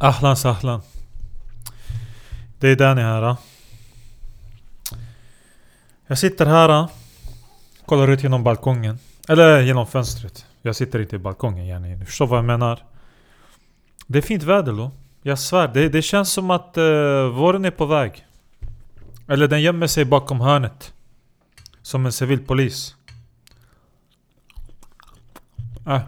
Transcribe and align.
Ahlan 0.00 0.36
sahlan. 0.36 0.80
Det 2.58 2.68
är 2.68 2.76
Danny 2.76 3.02
här. 3.02 3.22
Ah. 3.22 3.36
Jag 6.06 6.18
sitter 6.18 6.46
här, 6.46 6.68
ah. 6.68 6.88
kollar 7.86 8.08
ut 8.08 8.22
genom 8.22 8.44
balkongen. 8.44 8.98
Eller 9.28 9.60
genom 9.60 9.86
fönstret. 9.86 10.46
Jag 10.62 10.76
sitter 10.76 11.00
inte 11.00 11.16
i 11.16 11.18
balkongen 11.18 11.66
Jenny. 11.66 11.94
Du 11.94 12.04
förstår 12.04 12.26
vad 12.26 12.38
jag 12.38 12.44
menar? 12.44 12.82
Det 14.06 14.18
är 14.18 14.22
fint 14.22 14.42
väder 14.42 14.72
då. 14.72 14.90
Jag 15.22 15.38
svär, 15.38 15.68
det, 15.68 15.88
det 15.88 16.02
känns 16.02 16.32
som 16.32 16.50
att 16.50 16.74
uh, 16.78 17.26
våren 17.28 17.64
är 17.64 17.70
på 17.70 17.86
väg. 17.86 18.26
Eller 19.28 19.48
den 19.48 19.62
gömmer 19.62 19.86
sig 19.86 20.04
bakom 20.04 20.40
hörnet. 20.40 20.92
Som 21.82 22.06
en 22.06 22.12
civilpolis. 22.12 22.94
Äh. 25.86 25.92
Ah. 25.92 26.00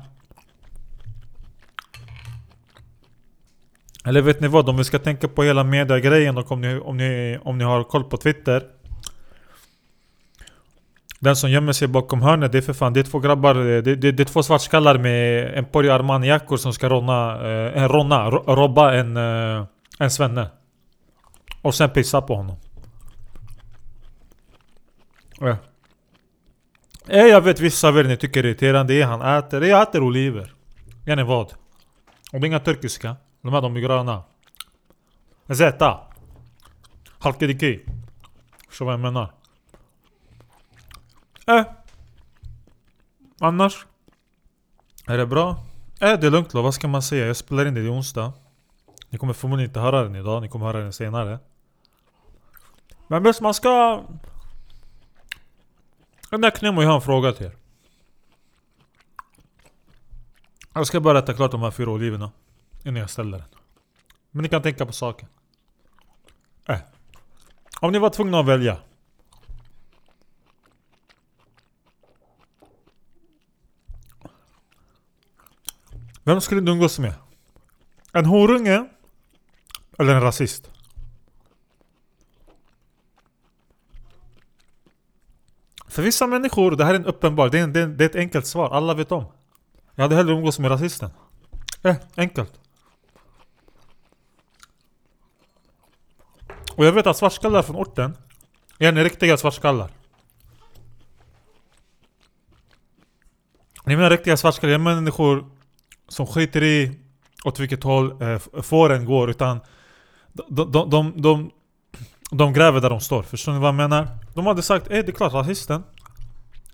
Eller 4.04 4.22
vet 4.22 4.40
ni 4.40 4.48
vad? 4.48 4.68
Om 4.68 4.76
vi 4.76 4.84
ska 4.84 4.98
tänka 4.98 5.28
på 5.28 5.42
hela 5.42 5.64
media-grejen 5.64 6.38
och 6.38 6.52
om 6.52 6.60
ni, 6.60 6.78
om, 6.78 6.96
ni, 6.96 7.38
om 7.42 7.58
ni 7.58 7.64
har 7.64 7.84
koll 7.84 8.04
på 8.04 8.16
Twitter. 8.16 8.62
Den 11.18 11.36
som 11.36 11.50
gömmer 11.50 11.72
sig 11.72 11.88
bakom 11.88 12.22
hörnet, 12.22 12.52
det 12.52 12.58
är 12.58 12.62
för 12.62 12.72
fan, 12.72 12.92
det 12.92 13.00
är 13.00 13.04
två 13.04 13.18
grabbar, 13.18 13.54
eh, 13.54 13.82
det, 13.82 13.96
det, 13.96 14.12
det 14.12 14.22
är 14.22 14.24
två 14.24 14.42
svartskallar 14.42 14.98
med 14.98 15.50
Emporio 15.58 15.92
Armani-jackor 15.92 16.56
som 16.56 16.72
ska 16.72 16.88
råna, 16.88 17.48
eh, 17.50 17.88
råna, 17.88 18.30
robba 18.30 18.94
en, 18.94 19.16
eh, 19.16 19.64
en 19.98 20.10
svenne. 20.10 20.50
Och 21.62 21.74
sen 21.74 21.90
pissa 21.90 22.22
på 22.22 22.34
honom. 22.34 22.56
Eh. 25.40 25.56
Eh, 27.08 27.26
jag 27.26 27.40
vet 27.40 27.60
vissa 27.60 27.88
av 27.88 27.98
er 27.98 28.04
ni 28.04 28.16
tycker 28.16 28.42
det 28.42 28.48
är 28.48 28.50
irriterande, 28.50 28.92
det 28.92 29.02
är 29.02 29.06
han 29.06 29.38
äter, 29.38 29.64
jag 29.64 29.82
äter 29.82 30.02
oliver. 30.02 30.52
Vet 31.04 31.26
vad? 31.26 31.46
Och 32.32 32.40
det 32.40 32.44
är 32.44 32.46
inga 32.46 32.60
turkiska. 32.60 33.16
De 33.42 33.52
här 33.52 33.60
de 33.60 33.76
är 33.76 33.80
gröna. 33.80 34.22
Zeta. 35.48 36.00
Halkediki. 37.18 37.80
Förstår 38.68 38.84
vad 38.84 38.94
jag 38.94 39.00
menar? 39.00 39.32
Eh. 41.46 41.64
Annars? 43.40 43.86
Är 45.06 45.18
det 45.18 45.26
bra? 45.26 45.50
Eh, 46.00 46.20
det 46.20 46.26
är 46.26 46.30
lugnt 46.30 46.50
då, 46.50 46.62
vad 46.62 46.74
ska 46.74 46.88
man 46.88 47.02
säga? 47.02 47.26
Jag 47.26 47.36
spelar 47.36 47.66
in 47.66 47.74
det, 47.74 47.80
det 47.80 47.86
är 47.86 47.92
onsdag. 47.92 48.32
Ni 49.08 49.18
kommer 49.18 49.32
förmodligen 49.32 49.70
inte 49.70 49.80
höra 49.80 50.02
den 50.02 50.16
idag, 50.16 50.42
ni 50.42 50.48
kommer 50.48 50.66
höra 50.66 50.78
den 50.78 50.92
senare. 50.92 51.38
Men 53.06 53.22
visst, 53.22 53.40
man 53.40 53.54
ska... 53.54 54.02
Den 56.30 56.40
där 56.40 56.50
Knemo, 56.50 56.82
jag 56.82 56.88
har 56.88 56.96
en 56.96 57.02
fråga 57.02 57.32
till 57.32 57.46
er. 57.46 57.56
Jag 60.72 60.86
ska 60.86 61.00
bara 61.00 61.18
äta 61.18 61.34
klart 61.34 61.50
de 61.50 61.62
här 61.62 61.70
fyra 61.70 61.90
oliverna. 61.90 62.30
Innan 62.84 63.00
jag 63.00 63.10
ställer 63.10 63.38
den. 63.38 63.46
Men 64.30 64.42
ni 64.42 64.48
kan 64.48 64.62
tänka 64.62 64.86
på 64.86 64.92
saken. 64.92 65.28
Äh. 66.68 66.78
Om 67.80 67.92
ni 67.92 67.98
var 67.98 68.10
tvungna 68.10 68.40
att 68.40 68.46
välja. 68.46 68.78
Vem 76.24 76.40
skulle 76.40 76.60
ni 76.60 76.70
umgås 76.70 76.98
med? 76.98 77.14
En 78.12 78.26
horunge? 78.26 78.88
Eller 79.98 80.14
en 80.14 80.20
rasist? 80.20 80.70
För 85.88 86.02
vissa 86.02 86.26
människor, 86.26 86.70
det 86.70 86.84
här 86.84 86.94
är 86.94 86.98
en 86.98 87.06
uppenbar, 87.06 87.48
det 87.48 87.58
är, 87.58 87.64
en, 87.64 87.72
det 87.72 88.04
är 88.04 88.08
ett 88.08 88.16
enkelt 88.16 88.46
svar, 88.46 88.70
alla 88.70 88.94
vet 88.94 89.12
om. 89.12 89.24
Jag 89.94 90.02
hade 90.02 90.14
hellre 90.16 90.34
umgås 90.34 90.58
med 90.58 90.70
rasisten. 90.70 91.10
Eh, 91.82 91.96
enkelt. 92.16 92.59
Och 96.80 96.86
jag 96.86 96.92
vet 96.92 97.06
att 97.06 97.16
svartskallar 97.16 97.62
från 97.62 97.76
orten 97.76 98.16
är 98.78 98.92
ni 98.92 99.04
riktiga 99.04 99.36
svartskallar. 99.36 99.90
Ni 103.84 103.96
menar 103.96 104.10
riktiga 104.10 104.36
svartskallar, 104.36 104.72
jag 104.72 104.80
menar 104.80 104.96
människor 104.96 105.44
som 106.08 106.26
skiter 106.26 106.62
i 106.62 106.98
åt 107.44 107.58
vilket 107.58 107.82
håll 107.82 108.22
eh, 108.22 108.38
fåren 108.62 109.04
går 109.04 109.30
utan 109.30 109.60
de, 110.32 110.72
de, 110.72 110.90
de, 110.90 111.22
de, 111.22 111.50
de 112.30 112.52
gräver 112.52 112.80
där 112.80 112.90
de 112.90 113.00
står, 113.00 113.22
förstår 113.22 113.52
ni 113.52 113.58
vad 113.58 113.68
jag 113.68 113.74
menar? 113.74 114.08
De 114.34 114.46
hade 114.46 114.62
sagt 114.62 114.90
'Ey 114.90 115.02
det 115.02 115.08
är 115.08 115.12
klart 115.12 115.32
rasisten 115.32 115.82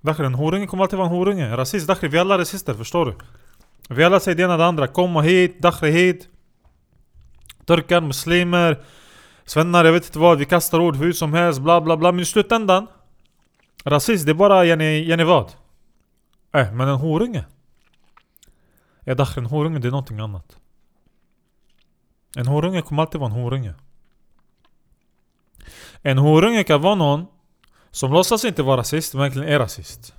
Dakhri, 0.01 0.27
en 0.27 0.35
horunge 0.35 0.67
kommer 0.67 0.83
alltid 0.83 0.99
vara 0.99 1.09
en 1.09 1.15
horunge. 1.15 1.57
Rasist, 1.57 1.87
Dakhri, 1.87 2.09
vi 2.09 2.17
är 2.17 2.21
alla 2.21 2.39
rasister, 2.39 2.75
förstår 2.75 3.07
du? 3.07 3.15
Vi 3.95 4.05
alla 4.05 4.21
säger 4.21 4.37
det 4.37 4.43
ena 4.43 4.53
och 4.53 4.59
det 4.59 4.67
andra. 4.67 4.87
Komma 4.87 5.21
hit, 5.23 5.63
Dakhri 5.63 5.91
hit. 5.91 6.29
Turkar, 7.65 8.01
muslimer, 8.01 8.79
svennar, 9.47 9.85
jag 9.85 9.93
vet 9.93 10.07
inte 10.07 10.19
vad. 10.19 10.39
Vi 10.39 10.45
kastar 10.45 10.81
ord 10.81 10.97
hur 10.97 11.13
som 11.13 11.33
helst, 11.33 11.61
bla 11.61 11.81
bla 11.81 11.97
bla. 11.97 12.13
Men 12.13 12.23
i 12.23 12.25
slutändan, 12.25 12.87
rasist, 13.85 14.27
det 14.27 14.33
är 14.33 14.35
bara 14.35 14.65
Jenny, 14.65 15.05
Jenny 15.05 15.25
vad? 15.25 15.53
Äh, 16.53 16.73
men 16.73 16.89
en 16.89 16.97
horunge? 16.97 17.45
Ja 19.01 19.15
Dakhri, 19.15 19.41
en 19.41 19.47
horunge 19.47 19.79
det 19.79 19.89
är 19.89 19.91
någonting 19.91 20.21
annat. 20.21 20.57
En 22.37 22.47
horunge 22.47 22.83
kommer 22.83 23.03
alltid 23.03 23.21
vara 23.21 23.31
en 23.31 23.41
horunge. 23.43 23.75
En 26.03 26.19
horunge 26.19 26.65
kan 26.65 26.83
vara 26.83 26.95
någon 26.95 27.27
som 27.91 28.13
låtsas 28.13 28.45
inte 28.45 28.63
vara 28.63 28.81
rasist, 28.81 29.15
men 29.15 29.23
egentligen 29.23 29.49
är 29.49 29.59
rasist. 29.59 30.15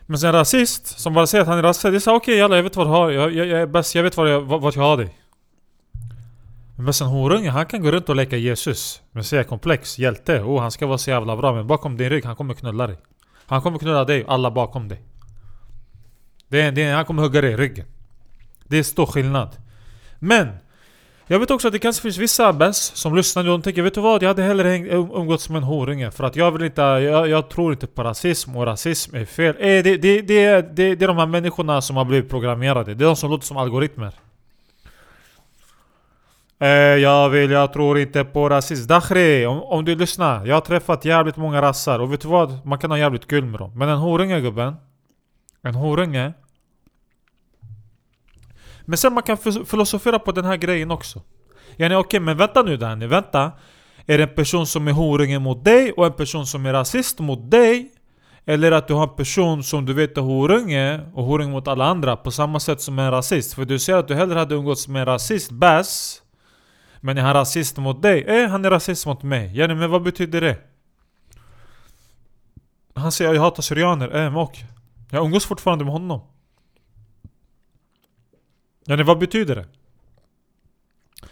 Men 0.00 0.18
sen 0.18 0.32
rasist, 0.32 0.98
som 1.00 1.14
bara 1.14 1.26
säger 1.26 1.42
att 1.42 1.48
han 1.48 1.58
är 1.58 1.62
rasist, 1.62 1.82
det 1.82 1.88
är 1.88 1.98
såhär 1.98 2.16
okej 2.16 2.44
okay, 2.44 2.56
jag 2.56 2.62
vet 2.62 2.76
vad 2.76 2.86
du 2.86 2.90
har, 2.90 3.10
jag, 3.10 3.32
jag, 3.32 3.46
jag 3.46 3.60
är 3.60 3.66
bäst, 3.66 3.94
jag 3.94 4.02
vet 4.02 4.16
vad 4.16 4.30
jag, 4.30 4.40
vad 4.40 4.76
jag 4.76 4.82
har 4.82 4.96
dig. 4.96 5.23
Men 6.84 6.92
sen 6.92 7.06
horunge, 7.06 7.50
han 7.50 7.66
kan 7.66 7.82
gå 7.82 7.90
runt 7.90 8.08
och 8.08 8.16
leka 8.16 8.36
Jesus. 8.36 9.02
Men 9.12 9.44
komplex, 9.44 9.98
hjälte, 9.98 10.40
oh 10.40 10.60
han 10.60 10.70
ska 10.70 10.86
vara 10.86 10.98
så 10.98 11.10
jävla 11.10 11.36
bra, 11.36 11.54
men 11.54 11.66
bakom 11.66 11.96
din 11.96 12.10
rygg, 12.10 12.24
han 12.24 12.36
kommer 12.36 12.54
knulla 12.54 12.86
dig. 12.86 12.96
Han 13.46 13.62
kommer 13.62 13.78
knulla 13.78 14.04
dig, 14.04 14.24
alla 14.28 14.50
bakom 14.50 14.88
dig. 14.88 15.02
Det 16.48 16.60
är, 16.60 16.72
det 16.72 16.82
är, 16.82 16.94
han 16.94 17.04
kommer 17.04 17.22
hugga 17.22 17.40
dig 17.40 17.52
i 17.52 17.56
ryggen. 17.56 17.86
Det 18.64 18.78
är 18.78 18.82
stor 18.82 19.06
skillnad. 19.06 19.56
Men! 20.18 20.48
Jag 21.26 21.38
vet 21.38 21.50
också 21.50 21.68
att 21.68 21.72
det 21.72 21.78
kanske 21.78 22.02
finns 22.02 22.18
vissa 22.18 22.48
abbas 22.48 22.76
som 22.94 23.16
lyssnar 23.16 23.42
och 23.42 23.48
de 23.48 23.62
tänker 23.62 23.82
Vet 23.82 23.94
du 23.94 24.00
vad? 24.00 24.22
Jag 24.22 24.28
hade 24.28 24.42
hellre 24.42 24.68
häng, 24.68 24.88
um, 24.88 25.10
umgåtts 25.14 25.48
med 25.48 25.56
en 25.56 25.62
horunge 25.62 26.10
för 26.10 26.24
att 26.24 26.36
jag 26.36 26.50
vill 26.50 26.62
inte... 26.62 26.82
Jag, 26.82 27.28
jag, 27.28 27.48
tror 27.48 27.72
inte 27.72 27.86
på 27.86 28.04
rasism 28.04 28.56
och 28.56 28.66
rasism 28.66 29.16
är 29.16 29.24
fel. 29.24 29.56
Eh, 29.58 29.60
det, 29.60 29.82
det, 29.82 29.96
det, 29.96 30.20
det, 30.22 30.62
det, 30.76 30.94
det 30.94 31.04
är 31.04 31.08
de 31.08 31.16
här 31.16 31.26
människorna 31.26 31.80
som 31.80 31.96
har 31.96 32.04
blivit 32.04 32.30
programmerade. 32.30 32.94
Det 32.94 33.04
är 33.04 33.06
de 33.06 33.16
som 33.16 33.30
låter 33.30 33.46
som 33.46 33.56
algoritmer. 33.56 34.12
Eh, 36.58 36.68
jag 36.68 37.28
vill, 37.28 37.50
jag 37.50 37.72
tror 37.72 37.98
inte 37.98 38.24
på 38.24 38.48
rasism. 38.48 38.86
Dakhri, 38.86 39.46
om, 39.46 39.62
om 39.62 39.84
du 39.84 39.94
lyssnar. 39.94 40.46
Jag 40.46 40.56
har 40.56 40.60
träffat 40.60 41.04
jävligt 41.04 41.36
många 41.36 41.62
rassar 41.62 41.98
och 41.98 42.12
vet 42.12 42.20
du 42.20 42.28
vad? 42.28 42.66
Man 42.66 42.78
kan 42.78 42.90
ha 42.90 42.98
jävligt 42.98 43.26
kul 43.26 43.44
med 43.44 43.60
dem. 43.60 43.78
Men 43.78 43.88
en 43.88 43.98
horunge 43.98 44.40
gubben. 44.40 44.74
En 45.62 45.74
horunge. 45.74 46.32
Men 48.84 48.98
sen 48.98 49.12
man 49.12 49.22
kan 49.22 49.36
filosofera 49.66 50.18
på 50.18 50.32
den 50.32 50.44
här 50.44 50.56
grejen 50.56 50.90
också. 50.90 51.22
Yani 51.76 51.94
okej, 51.94 52.06
okay, 52.06 52.20
men 52.20 52.36
vänta 52.36 52.62
nu 52.62 52.76
Danny, 52.76 53.06
vänta. 53.06 53.52
Är 54.06 54.18
det 54.18 54.24
en 54.24 54.34
person 54.34 54.66
som 54.66 54.88
är 54.88 54.92
horunge 54.92 55.38
mot 55.38 55.64
dig 55.64 55.92
och 55.92 56.06
en 56.06 56.12
person 56.12 56.46
som 56.46 56.66
är 56.66 56.72
rasist 56.72 57.18
mot 57.20 57.50
dig? 57.50 57.90
Eller 58.46 58.72
att 58.72 58.88
du 58.88 58.94
har 58.94 59.02
en 59.02 59.16
person 59.16 59.64
som 59.64 59.86
du 59.86 59.92
vet 59.92 60.18
är 60.18 60.22
horunge 60.22 61.00
och 61.14 61.24
horunge 61.24 61.52
mot 61.52 61.68
alla 61.68 61.84
andra 61.84 62.16
på 62.16 62.30
samma 62.30 62.60
sätt 62.60 62.80
som 62.80 62.98
en 62.98 63.10
rasist? 63.10 63.54
För 63.54 63.64
du 63.64 63.78
säger 63.78 63.98
att 63.98 64.08
du 64.08 64.14
hellre 64.14 64.38
hade 64.38 64.54
umgåtts 64.54 64.88
med 64.88 65.00
en 65.00 65.06
rasist, 65.06 65.50
bass. 65.50 66.22
Men 67.04 67.18
är 67.18 67.22
han 67.22 67.34
rasist 67.34 67.76
mot 67.76 68.02
dig? 68.02 68.22
Eh, 68.22 68.48
han 68.50 68.64
är 68.64 68.70
rasist 68.70 69.06
mot 69.06 69.22
mig. 69.22 69.58
Yani, 69.58 69.74
men 69.74 69.90
vad 69.90 70.02
betyder 70.02 70.40
det? 70.40 70.56
Han 72.94 73.12
säger 73.12 73.34
jag 73.34 73.40
hatar 73.40 73.62
syrianer, 73.62 74.06
eh, 74.06 74.30
men 74.30 74.36
och. 74.36 74.58
Jag 75.10 75.24
umgås 75.24 75.46
fortfarande 75.46 75.84
med 75.84 75.92
honom. 75.92 76.20
Ja, 78.84 79.04
vad 79.04 79.18
betyder 79.18 79.56
det? 79.56 79.66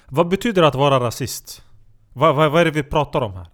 Vad 0.07 0.29
betyder 0.29 0.63
det 0.63 0.69
att 0.69 0.75
vara 0.75 1.01
rasist? 1.01 1.63
Vad, 2.13 2.35
vad, 2.35 2.51
vad 2.53 2.61
är 2.61 2.65
det 2.65 2.71
vi 2.71 2.83
pratar 2.83 3.21
om 3.21 3.33
här? 3.33 3.47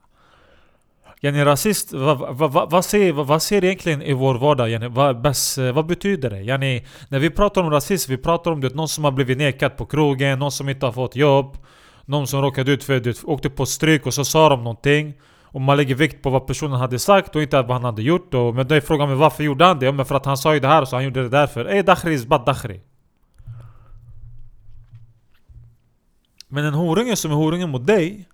Yani 1.21 1.45
rasist, 1.45 1.93
vad, 1.93 2.19
vad, 2.19 2.53
vad, 2.53 2.71
vad, 2.71 2.85
ser, 2.85 3.13
vad, 3.13 3.27
vad 3.27 3.43
ser 3.43 3.65
egentligen 3.65 4.03
i 4.03 4.13
vår 4.13 4.35
vardag? 4.35 4.71
Yani, 4.71 4.89
vad, 4.89 5.21
bäst, 5.21 5.59
eh, 5.59 5.73
vad 5.73 5.87
betyder 5.87 6.31
det? 6.31 6.43
Yani, 6.43 6.87
när 7.09 7.19
vi 7.19 7.31
pratar 7.31 7.63
om 7.63 7.71
rasism, 7.71 8.11
vi 8.11 8.19
pratar 8.19 8.51
om 8.51 8.61
det, 8.61 8.75
någon 8.75 8.89
som 8.89 9.05
har 9.05 9.11
blivit 9.11 9.39
nekad 9.39 9.77
på 9.77 9.87
krogen, 9.87 10.39
någon 10.39 10.53
som 10.53 10.69
inte 10.69 10.87
har 10.87 10.93
fått 10.93 11.17
jobb 11.17 11.59
någon 12.09 12.27
som 12.27 12.43
råkade 12.43 12.73
ut 12.73 12.85
för 12.85 13.01
det, 13.01 13.25
åkte 13.25 13.51
på 13.51 13.67
stryk 13.67 14.07
och 14.07 14.15
så 14.15 14.25
sa 14.25 14.49
de 14.49 14.65
någonting 14.65 15.15
och 15.43 15.61
man 15.61 15.77
lägger 15.77 15.95
vikt 15.95 16.23
på 16.23 16.31
vad 16.31 16.47
personen 16.47 16.81
hade 16.81 16.99
sagt 16.99 17.37
och 17.37 17.43
inte 17.43 17.63
vad 17.63 17.71
han 17.71 17.85
hade 17.85 18.03
gjort 18.03 18.35
och, 18.35 18.55
Men 18.55 18.69
då 18.69 18.75
är 18.75 18.81
frågan 18.81 19.09
men 19.09 19.19
varför 19.19 19.45
gjorde 19.45 19.65
han 19.65 19.79
det? 19.79 19.87
Ja, 19.87 19.93
men 19.93 20.07
för 20.07 20.15
att 20.15 20.27
han 20.27 20.37
sa 20.37 20.55
ju 20.55 20.61
det 20.61 20.69
här 20.69 20.85
så 20.85 20.97
han 20.97 21.05
gjorde 21.05 21.23
det 21.23 21.29
därför 21.29 21.65
Ey 21.65 21.83
Dakhri 21.83 22.15
is 22.15 22.27
bad 22.27 22.45
Dakhri 22.47 22.81
Men 26.49 26.65
en 26.65 26.75
horunge 26.75 27.17
som 27.17 27.31
är 27.31 27.35
horunge 27.35 27.67
mot 27.67 27.87
dig 27.87 28.29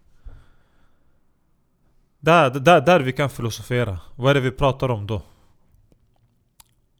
där, 2.20 2.50
där, 2.50 2.80
där 2.80 3.00
vi 3.00 3.12
kan 3.12 3.30
filosofera. 3.30 3.98
Vad 4.16 4.30
är 4.30 4.34
det 4.34 4.40
vi 4.40 4.50
pratar 4.50 4.90
om 4.90 5.06
då? 5.06 5.22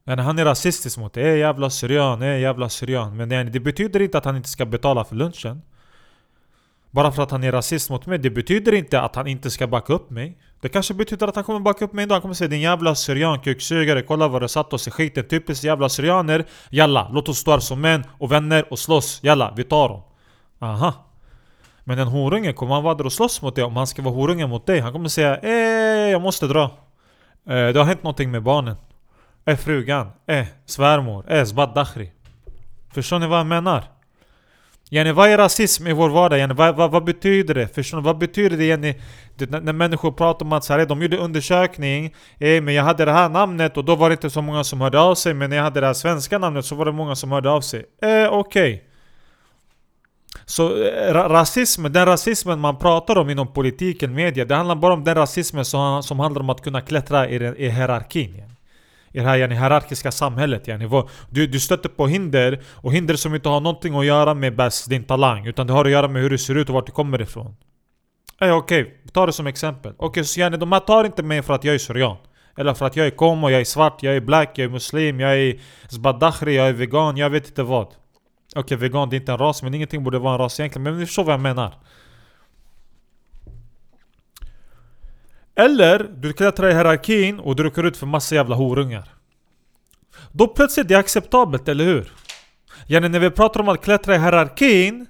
Yani 0.07 0.21
han 0.21 0.39
är 0.39 0.45
rasistisk 0.45 0.97
mot 0.97 1.13
dig, 1.13 1.23
ey 1.23 1.37
jävla 1.39 1.69
syrian, 1.69 2.21
ey 2.21 2.41
jävla 2.41 2.69
syrian 2.69 3.17
Men 3.17 3.31
yani, 3.31 3.49
det 3.49 3.59
betyder 3.59 4.01
inte 4.01 4.17
att 4.17 4.25
han 4.25 4.35
inte 4.35 4.49
ska 4.49 4.65
betala 4.65 5.03
för 5.03 5.15
lunchen 5.15 5.61
bara 6.95 7.11
för 7.11 7.23
att 7.23 7.31
han 7.31 7.43
är 7.43 7.51
rasist 7.51 7.89
mot 7.89 8.05
mig, 8.05 8.17
det 8.19 8.29
betyder 8.29 8.73
inte 8.73 9.01
att 9.01 9.15
han 9.15 9.27
inte 9.27 9.51
ska 9.51 9.67
backa 9.67 9.93
upp 9.93 10.09
mig. 10.09 10.37
Det 10.61 10.69
kanske 10.69 10.93
betyder 10.93 11.27
att 11.27 11.35
han 11.35 11.43
kommer 11.43 11.59
backa 11.59 11.85
upp 11.85 11.93
mig 11.93 12.03
ändå, 12.03 12.15
han 12.15 12.21
kommer 12.21 12.33
säga 12.33 12.47
din 12.47 12.61
jävla 12.61 12.95
syrian, 12.95 13.39
kuksugare, 13.39 14.01
kolla 14.01 14.27
vad 14.27 14.41
du 14.41 14.47
satt 14.47 14.73
oss 14.73 14.87
i 14.87 14.91
skiten. 14.91 15.27
Typiskt 15.27 15.63
jävla 15.63 15.89
syrianer. 15.89 16.45
Jalla, 16.69 17.09
låt 17.13 17.29
oss 17.29 17.37
stå 17.37 17.51
här 17.51 17.59
som 17.59 17.81
män 17.81 18.03
och 18.19 18.31
vänner 18.31 18.65
och 18.71 18.79
slåss, 18.79 19.19
jalla, 19.23 19.53
vi 19.55 19.63
tar 19.63 19.89
dem. 19.89 20.01
Aha. 20.59 20.93
Men 21.83 21.99
en 21.99 22.07
horunge, 22.07 22.53
kommer 22.53 22.73
han 22.73 22.83
vara 22.83 22.95
där 22.95 23.05
och 23.05 23.13
slåss 23.13 23.41
mot 23.41 23.55
dig? 23.55 23.63
Om 23.63 23.75
han 23.75 23.87
ska 23.87 24.01
vara 24.01 24.13
horunge 24.15 24.47
mot 24.47 24.65
dig? 24.65 24.79
Han 24.79 24.91
kommer 24.93 25.09
säga 25.09 25.37
eh, 25.37 26.11
jag 26.11 26.21
måste 26.21 26.47
dra. 26.47 26.63
Eh, 26.63 26.69
Det 27.73 27.77
har 27.79 27.83
hänt 27.85 28.03
någonting 28.03 28.31
med 28.31 28.43
barnen. 28.43 28.75
Eh, 29.45 29.57
frugan, 29.57 30.07
Eh, 30.27 30.45
svärmor, 30.65 31.25
Eh, 31.31 31.43
Zbad 31.45 31.73
Dakhri. 31.73 32.11
Förstår 32.93 33.19
ni 33.19 33.27
vad 33.27 33.39
jag 33.39 33.47
menar? 33.47 33.83
Yani 34.89 35.11
vad 35.11 35.29
är 35.29 35.37
rasism 35.37 35.87
i 35.87 35.93
vår 35.93 36.09
vardag? 36.09 36.39
Yani, 36.39 36.53
vad, 36.53 36.75
vad, 36.75 36.91
vad 36.91 37.03
betyder 37.03 37.53
det? 37.53 37.67
Förstår 37.67 37.97
ni? 37.97 38.03
Vad 38.03 38.17
betyder 38.17 38.57
det, 38.57 38.65
yani, 38.65 38.95
det 39.35 39.49
när, 39.49 39.61
när 39.61 39.73
människor 39.73 40.11
pratar 40.11 40.45
om 40.45 40.53
att 40.53 40.63
så 40.63 40.73
här, 40.73 40.85
de 40.85 41.01
gjorde 41.01 41.17
undersökning 41.17 42.13
eh, 42.39 42.61
Men 42.61 42.73
jag 42.73 42.83
hade 42.83 43.05
det 43.05 43.11
här 43.11 43.29
namnet 43.29 43.77
och 43.77 43.85
då 43.85 43.95
var 43.95 44.09
det 44.09 44.13
inte 44.13 44.29
så 44.29 44.41
många 44.41 44.63
som 44.63 44.81
hörde 44.81 44.99
av 44.99 45.15
sig 45.15 45.33
Men 45.33 45.49
när 45.49 45.57
jag 45.57 45.63
hade 45.63 45.79
det 45.79 45.87
här 45.87 45.93
svenska 45.93 46.37
namnet 46.37 46.65
så 46.65 46.75
var 46.75 46.85
det 46.85 46.91
många 46.91 47.15
som 47.15 47.31
hörde 47.31 47.49
av 47.49 47.61
sig 47.61 47.85
eh, 48.01 48.27
Okej 48.27 48.29
okay. 48.29 48.79
Så 50.45 50.83
eh, 50.83 51.13
ra 51.13 51.29
rasism, 51.29 51.83
den 51.83 52.05
rasismen 52.05 52.59
man 52.59 52.77
pratar 52.77 53.17
om 53.17 53.29
inom 53.29 53.53
politiken, 53.53 54.13
media 54.13 54.45
Det 54.45 54.55
handlar 54.55 54.75
bara 54.75 54.93
om 54.93 55.03
den 55.03 55.15
rasismen 55.15 55.65
som, 55.65 56.03
som 56.03 56.19
handlar 56.19 56.41
om 56.41 56.49
att 56.49 56.61
kunna 56.61 56.81
klättra 56.81 57.29
i, 57.29 57.35
i 57.35 57.69
hierarkin 57.69 58.35
yani 58.35 58.54
i 59.15 59.19
det 59.19 59.25
här 59.25 59.37
yani, 59.37 59.55
hierarkiska 59.55 60.11
samhället 60.11 60.67
yani. 60.67 60.89
du, 61.29 61.47
du 61.47 61.59
stöter 61.59 61.89
på 61.89 62.07
hinder, 62.07 62.59
och 62.65 62.93
hinder 62.93 63.15
som 63.15 63.35
inte 63.35 63.49
har 63.49 63.61
någonting 63.61 63.95
att 63.95 64.05
göra 64.05 64.33
med 64.33 64.55
bäst 64.55 64.89
din 64.89 65.03
talang 65.03 65.47
Utan 65.47 65.67
det 65.67 65.73
har 65.73 65.85
att 65.85 65.91
göra 65.91 66.07
med 66.07 66.21
hur 66.21 66.29
du 66.29 66.37
ser 66.37 66.55
ut 66.55 66.69
och 66.69 66.75
vart 66.75 66.85
du 66.85 66.91
kommer 66.91 67.21
ifrån. 67.21 67.55
Okej, 68.35 68.51
okay, 68.51 68.85
ta 69.11 69.25
det 69.25 69.33
som 69.33 69.47
exempel. 69.47 69.93
Okej, 69.97 70.07
okay, 70.07 70.23
så 70.23 70.39
yani, 70.39 70.57
de 70.57 70.71
här 70.71 70.79
tar 70.79 71.05
inte 71.05 71.23
mig 71.23 71.41
för 71.41 71.53
att 71.53 71.63
jag 71.63 71.75
är 71.75 71.79
syrian 71.79 72.17
Eller 72.57 72.73
för 72.73 72.85
att 72.85 72.95
jag 72.95 73.07
är 73.07 73.11
komo, 73.11 73.49
jag 73.49 73.61
är 73.61 73.65
svart, 73.65 74.03
jag 74.03 74.15
är 74.15 74.21
black, 74.21 74.51
jag 74.55 74.65
är 74.65 74.69
muslim, 74.69 75.19
jag 75.19 75.37
är 75.37 75.59
zbadakhri, 75.89 76.55
jag 76.55 76.67
är 76.67 76.73
vegan, 76.73 77.17
jag 77.17 77.29
vet 77.29 77.47
inte 77.47 77.63
vad. 77.63 77.87
Okej, 77.87 77.95
okay, 78.55 78.77
vegan 78.77 79.09
det 79.09 79.15
är 79.15 79.19
inte 79.19 79.31
en 79.31 79.37
ras, 79.37 79.63
men 79.63 79.73
ingenting 79.73 80.03
borde 80.03 80.19
vara 80.19 80.33
en 80.33 80.39
ras 80.39 80.59
egentligen 80.59 80.83
Men 80.83 80.99
ni 80.99 81.05
förstår 81.05 81.23
vad 81.23 81.33
jag 81.33 81.41
menar. 81.41 81.73
Eller 85.55 85.99
du 85.99 86.33
klättrar 86.33 86.69
i 86.69 86.73
hierarkin 86.73 87.39
och 87.39 87.55
du 87.55 87.63
råkar 87.63 87.83
ut 87.83 87.97
för 87.97 88.05
massa 88.05 88.35
jävla 88.35 88.55
horungar. 88.55 89.09
Då 90.31 90.47
plötsligt 90.47 90.85
är 90.85 90.89
det 90.89 90.95
acceptabelt, 90.95 91.67
eller 91.67 91.85
hur? 91.85 92.13
Yani 92.87 93.09
när 93.09 93.19
vi 93.19 93.29
pratar 93.29 93.59
om 93.59 93.69
att 93.69 93.81
klättra 93.81 94.15
i 94.15 94.19
hierarkin 94.19 95.07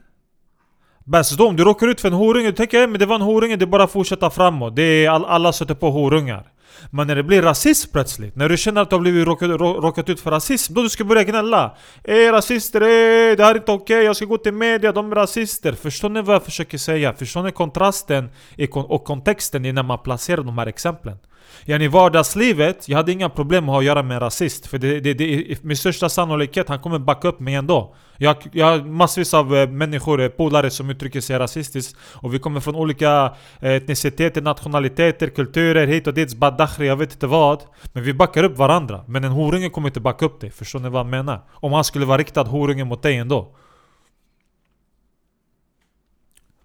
Bäst 1.05 1.37
då 1.37 1.47
om 1.47 1.55
du 1.55 1.63
råkar 1.63 1.87
ut 1.87 2.01
för 2.01 2.07
en 2.07 2.13
horunge, 2.13 2.47
du 2.47 2.51
tänker 2.51 2.81
äh, 2.81 2.87
men 2.87 2.99
det 2.99 3.05
var 3.05 3.15
en 3.15 3.21
horunge, 3.21 3.55
det 3.55 3.65
är 3.65 3.67
bara 3.67 3.83
att 3.83 3.91
fortsätta 3.91 4.29
framåt. 4.29 4.75
Det 4.75 5.05
är 5.05 5.09
all, 5.09 5.25
alla 5.25 5.53
sätter 5.53 5.75
på 5.75 5.91
horungar. 5.91 6.51
Men 6.91 7.07
när 7.07 7.15
det 7.15 7.23
blir 7.23 7.41
rasism 7.41 7.91
plötsligt, 7.91 8.35
när 8.35 8.49
du 8.49 8.57
känner 8.57 8.81
att 8.81 8.89
du 8.89 8.95
har 8.95 9.01
blivit 9.01 9.27
råkat, 9.27 9.49
råkat 9.59 10.09
ut 10.09 10.19
för 10.19 10.31
rasism, 10.31 10.73
då 10.73 10.81
du 10.81 10.89
ska 10.89 11.03
börja 11.03 11.23
gnälla. 11.23 11.77
Ey 12.03 12.31
rasister, 12.31 12.81
ey, 12.81 13.35
det 13.35 13.43
här 13.43 13.51
är 13.51 13.55
inte 13.55 13.71
okej, 13.71 13.95
okay. 13.95 14.05
jag 14.05 14.15
ska 14.15 14.25
gå 14.25 14.37
till 14.37 14.53
media, 14.53 14.91
de 14.91 15.11
är 15.11 15.15
rasister. 15.15 15.73
Förstår 15.73 16.09
ni 16.09 16.21
vad 16.21 16.35
jag 16.35 16.43
försöker 16.43 16.77
säga? 16.77 17.13
Förstår 17.13 17.43
ni 17.43 17.51
kontrasten 17.51 18.29
och 18.73 19.03
kontexten 19.03 19.65
i 19.65 19.71
när 19.71 19.83
man 19.83 19.99
placerar 20.03 20.43
de 20.43 20.57
här 20.57 20.67
exemplen? 20.67 21.17
Ja, 21.65 21.79
I 21.79 21.87
vardagslivet, 21.87 22.89
jag 22.89 22.97
hade 22.97 23.11
inga 23.11 23.29
problem 23.29 23.65
med 23.65 23.75
att 23.75 23.83
göra 23.83 24.03
med 24.03 24.15
en 24.15 24.19
rasist. 24.19 24.67
För 24.67 24.77
det, 24.77 24.99
det, 24.99 25.13
det, 25.13 25.63
med 25.63 25.77
största 25.77 26.09
sannolikhet, 26.09 26.69
han 26.69 26.79
kommer 26.79 26.99
backa 26.99 27.27
upp 27.27 27.39
mig 27.39 27.55
ändå. 27.55 27.95
Jag, 28.17 28.35
jag 28.51 28.65
har 28.65 28.79
massvis 28.79 29.33
av 29.33 29.55
eh, 29.55 29.69
människor, 29.69 30.21
eh, 30.21 30.27
polare 30.27 30.69
som 30.69 30.89
uttrycker 30.89 31.21
sig 31.21 31.39
rasistiskt. 31.39 31.97
Och 32.13 32.33
vi 32.33 32.39
kommer 32.39 32.59
från 32.59 32.75
olika 32.75 33.35
eh, 33.59 33.71
etniciteter, 33.71 34.41
nationaliteter, 34.41 35.27
kulturer, 35.27 35.87
hit 35.87 36.07
och 36.07 36.13
dit, 36.13 36.35
badakhri, 36.35 36.87
jag 36.87 36.95
vet 36.95 37.13
inte 37.13 37.27
vad. 37.27 37.63
Men 37.93 38.03
vi 38.03 38.13
backar 38.13 38.43
upp 38.43 38.57
varandra. 38.57 39.03
Men 39.07 39.23
en 39.23 39.31
horunge 39.31 39.69
kommer 39.69 39.87
inte 39.87 39.99
backa 39.99 40.25
upp 40.25 40.41
dig. 40.41 40.51
Förstår 40.51 40.79
ni 40.79 40.89
vad 40.89 40.99
jag 40.99 41.07
menar? 41.07 41.41
Om 41.51 41.73
han 41.73 41.83
skulle 41.83 42.05
vara 42.05 42.17
riktad 42.17 42.43
horunge 42.43 42.83
mot 42.83 43.03
dig 43.03 43.17
ändå. 43.17 43.55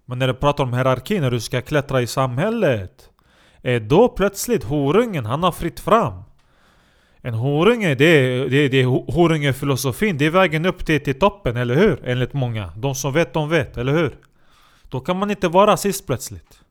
Men 0.05 0.19
när 0.19 0.27
du 0.27 0.33
pratar 0.33 0.63
om 0.63 0.73
hierarki, 0.73 1.19
när 1.19 1.31
du 1.31 1.39
ska 1.39 1.61
klättra 1.61 2.01
i 2.01 2.07
samhället 2.07 3.10
Eh, 3.61 3.81
då 3.81 4.09
plötsligt, 4.09 4.63
horungen, 4.63 5.25
han 5.25 5.43
har 5.43 5.51
fritt 5.51 5.79
fram. 5.79 6.13
En 7.21 7.33
horunge, 7.33 7.95
det 7.95 8.05
är, 8.05 8.49
det, 8.49 8.67
det 8.67 8.81
är 8.81 8.85
horungefilosofin, 9.13 10.17
det 10.17 10.25
är 10.25 10.29
vägen 10.29 10.65
upp 10.65 10.85
till, 10.85 11.03
till 11.03 11.19
toppen, 11.19 11.57
eller 11.57 11.75
hur? 11.75 12.01
Enligt 12.05 12.33
många. 12.33 12.71
De 12.77 12.95
som 12.95 13.13
vet, 13.13 13.33
de 13.33 13.49
vet, 13.49 13.77
eller 13.77 13.93
hur? 13.93 14.17
Då 14.89 14.99
kan 14.99 15.17
man 15.17 15.29
inte 15.31 15.47
vara 15.47 15.71
rasist 15.71 16.07
plötsligt. 16.07 16.61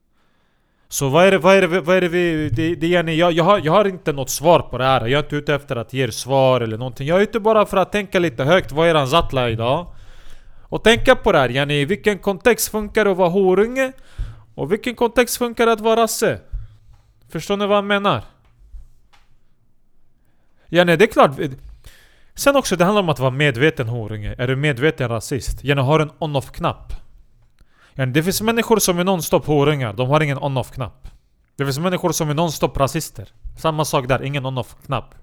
Så 0.89 1.09
vad 1.09 1.27
är 1.27 1.31
det, 1.31 1.39
vad 1.39 1.57
är 1.57 1.69
det, 1.69 1.81
vad 1.81 1.97
är 1.97 2.01
det 2.01 2.09
vi... 2.09 2.49
Det, 2.49 2.75
det, 2.75 2.87
jag, 2.87 3.33
jag, 3.33 3.45
har, 3.45 3.61
jag 3.65 3.73
har 3.73 3.85
inte 3.85 4.13
något 4.13 4.31
svar 4.31 4.61
på 4.61 4.79
det 4.79 4.85
här. 4.85 5.01
Jag 5.01 5.19
är 5.19 5.23
inte 5.23 5.37
ute 5.37 5.55
efter 5.55 5.77
att 5.77 5.93
ge 5.93 6.05
er 6.05 6.11
svar 6.11 6.61
eller 6.61 6.79
någonting. 6.79 7.07
Jag 7.07 7.19
är 7.19 7.23
ute 7.23 7.41
bara 7.41 7.67
för 7.67 7.77
att 7.77 7.93
tänka 7.93 8.19
lite 8.19 8.45
högt. 8.45 8.73
Vad 8.73 8.87
är 8.87 8.91
eran 8.91 9.09
Zatla 9.09 9.51
idag? 9.51 9.87
Och 10.63 10.85
tänka 10.85 11.17
på 11.17 11.33
det 11.33 11.39
här. 11.39 11.49
Yani, 11.49 11.81
I 11.81 11.85
vilken 11.85 12.19
kontext 12.19 12.69
funkar 12.69 13.05
det 13.05 13.11
att 13.11 13.17
vara 13.17 13.29
horunge? 13.29 13.93
Och 14.55 14.73
vilken 14.73 14.95
kontext 14.95 15.37
funkar 15.39 15.67
det 15.67 15.73
att 15.73 15.81
vara 15.81 16.03
rasse? 16.03 16.41
Förstår 17.31 17.57
ni 17.57 17.67
vad 17.67 17.77
jag 17.77 17.85
menar? 17.85 18.25
Ja 20.67 20.85
nej, 20.85 20.97
det 20.97 21.05
är 21.05 21.13
klart. 21.13 21.31
Sen 22.35 22.57
också, 22.57 22.77
det 22.77 22.85
handlar 22.85 23.03
om 23.03 23.09
att 23.09 23.19
vara 23.19 23.31
medveten 23.31 23.89
horunge. 23.89 24.35
Är 24.39 24.49
du 24.49 24.57
medveten 24.57 25.09
rasist? 25.09 25.65
Gärna 25.65 25.83
har 25.83 26.01
en 26.01 26.11
on-off 26.19 26.53
knapp. 26.53 26.93
Ja, 27.95 28.07
det 28.07 28.23
finns 28.23 28.43
människor 28.43 28.79
som 28.79 28.99
är 28.99 29.05
non-stop 29.05 29.47
horungar, 29.47 29.93
de 29.93 30.09
har 30.09 30.21
ingen 30.21 30.39
on-off 30.39 30.71
knapp. 30.71 31.09
Det 31.57 31.65
finns 31.65 31.79
människor 31.79 32.13
som 32.13 32.31
är 32.31 32.35
non-stop 32.35 32.77
rasister. 32.77 33.29
Samma 33.59 33.85
sak 33.85 34.09
där, 34.09 34.23
ingen 34.23 34.47
on-off 34.47 34.77
knapp. 34.87 35.15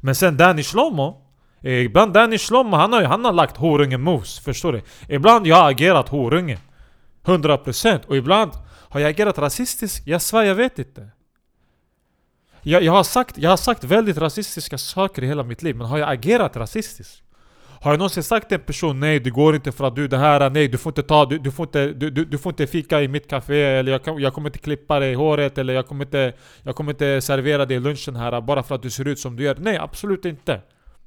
Men 0.00 0.14
sen 0.14 0.36
Danny 0.36 0.62
Shlomo, 0.62 1.22
eh, 1.60 1.72
ibland 1.72 2.12
Danny 2.12 2.38
Shlomo, 2.38 2.76
han 2.76 2.92
har, 2.92 3.02
han 3.02 3.24
har 3.24 3.32
lagt 3.32 3.56
horunge-moves, 3.56 4.40
förstår 4.40 4.72
du? 4.72 4.82
Ibland 5.08 5.46
jag 5.46 5.56
har 5.56 5.70
agerat 5.70 6.08
horunge. 6.08 6.58
100% 7.24 8.06
och 8.06 8.16
ibland 8.16 8.52
har 8.88 9.00
jag 9.00 9.10
agerat 9.10 9.38
rasistiskt, 9.38 10.06
jag 10.06 10.22
svär 10.22 10.42
jag 10.42 10.54
vet 10.54 10.78
inte. 10.78 11.10
Jag, 12.62 12.82
jag, 12.82 12.92
har 12.92 13.04
sagt, 13.04 13.38
jag 13.38 13.50
har 13.50 13.56
sagt 13.56 13.84
väldigt 13.84 14.18
rasistiska 14.18 14.78
saker 14.78 15.24
i 15.24 15.26
hela 15.26 15.42
mitt 15.42 15.62
liv, 15.62 15.76
men 15.76 15.86
har 15.86 15.98
jag 15.98 16.12
agerat 16.12 16.56
rasistiskt? 16.56 17.22
Har 17.80 17.90
jag 17.90 17.98
någonsin 17.98 18.22
sagt 18.22 18.48
till 18.48 18.58
en 18.58 18.64
person 18.64 19.00
nej 19.00 19.20
det 19.20 19.30
går 19.30 19.54
inte 19.54 19.72
för 19.72 19.84
att 19.84 19.96
du 19.96 20.08
det 20.08 20.18
här, 20.18 20.50
nej 20.50 20.68
du 20.68 20.78
får 20.78 20.90
inte 20.90 21.02
ta, 21.02 21.26
du, 21.26 21.38
du 21.38 21.50
får 21.50 21.66
inte, 21.66 21.86
du, 21.86 22.10
du, 22.10 22.24
du, 22.24 22.38
får 22.38 22.52
inte 22.52 22.66
fika 22.66 23.02
i 23.02 23.08
mitt 23.08 23.28
café 23.28 23.62
eller 23.62 23.92
jag, 23.92 24.20
jag 24.20 24.34
kommer 24.34 24.48
inte 24.48 24.58
klippa 24.58 25.00
dig 25.00 25.12
i 25.12 25.14
håret 25.14 25.58
eller 25.58 25.74
jag 25.74 25.86
kommer 25.86 26.04
inte, 26.04 26.32
jag 26.62 26.76
kommer 26.76 26.92
inte 26.92 27.20
servera 27.20 27.66
dig 27.66 27.80
lunchen 27.80 28.16
här 28.16 28.40
bara 28.40 28.62
för 28.62 28.74
att 28.74 28.82
du 28.82 28.90
ser 28.90 29.08
ut 29.08 29.18
som 29.18 29.36
du 29.36 29.42
gör. 29.42 29.56
Nej 29.60 29.76
absolut 29.76 30.24
inte. 30.24 30.60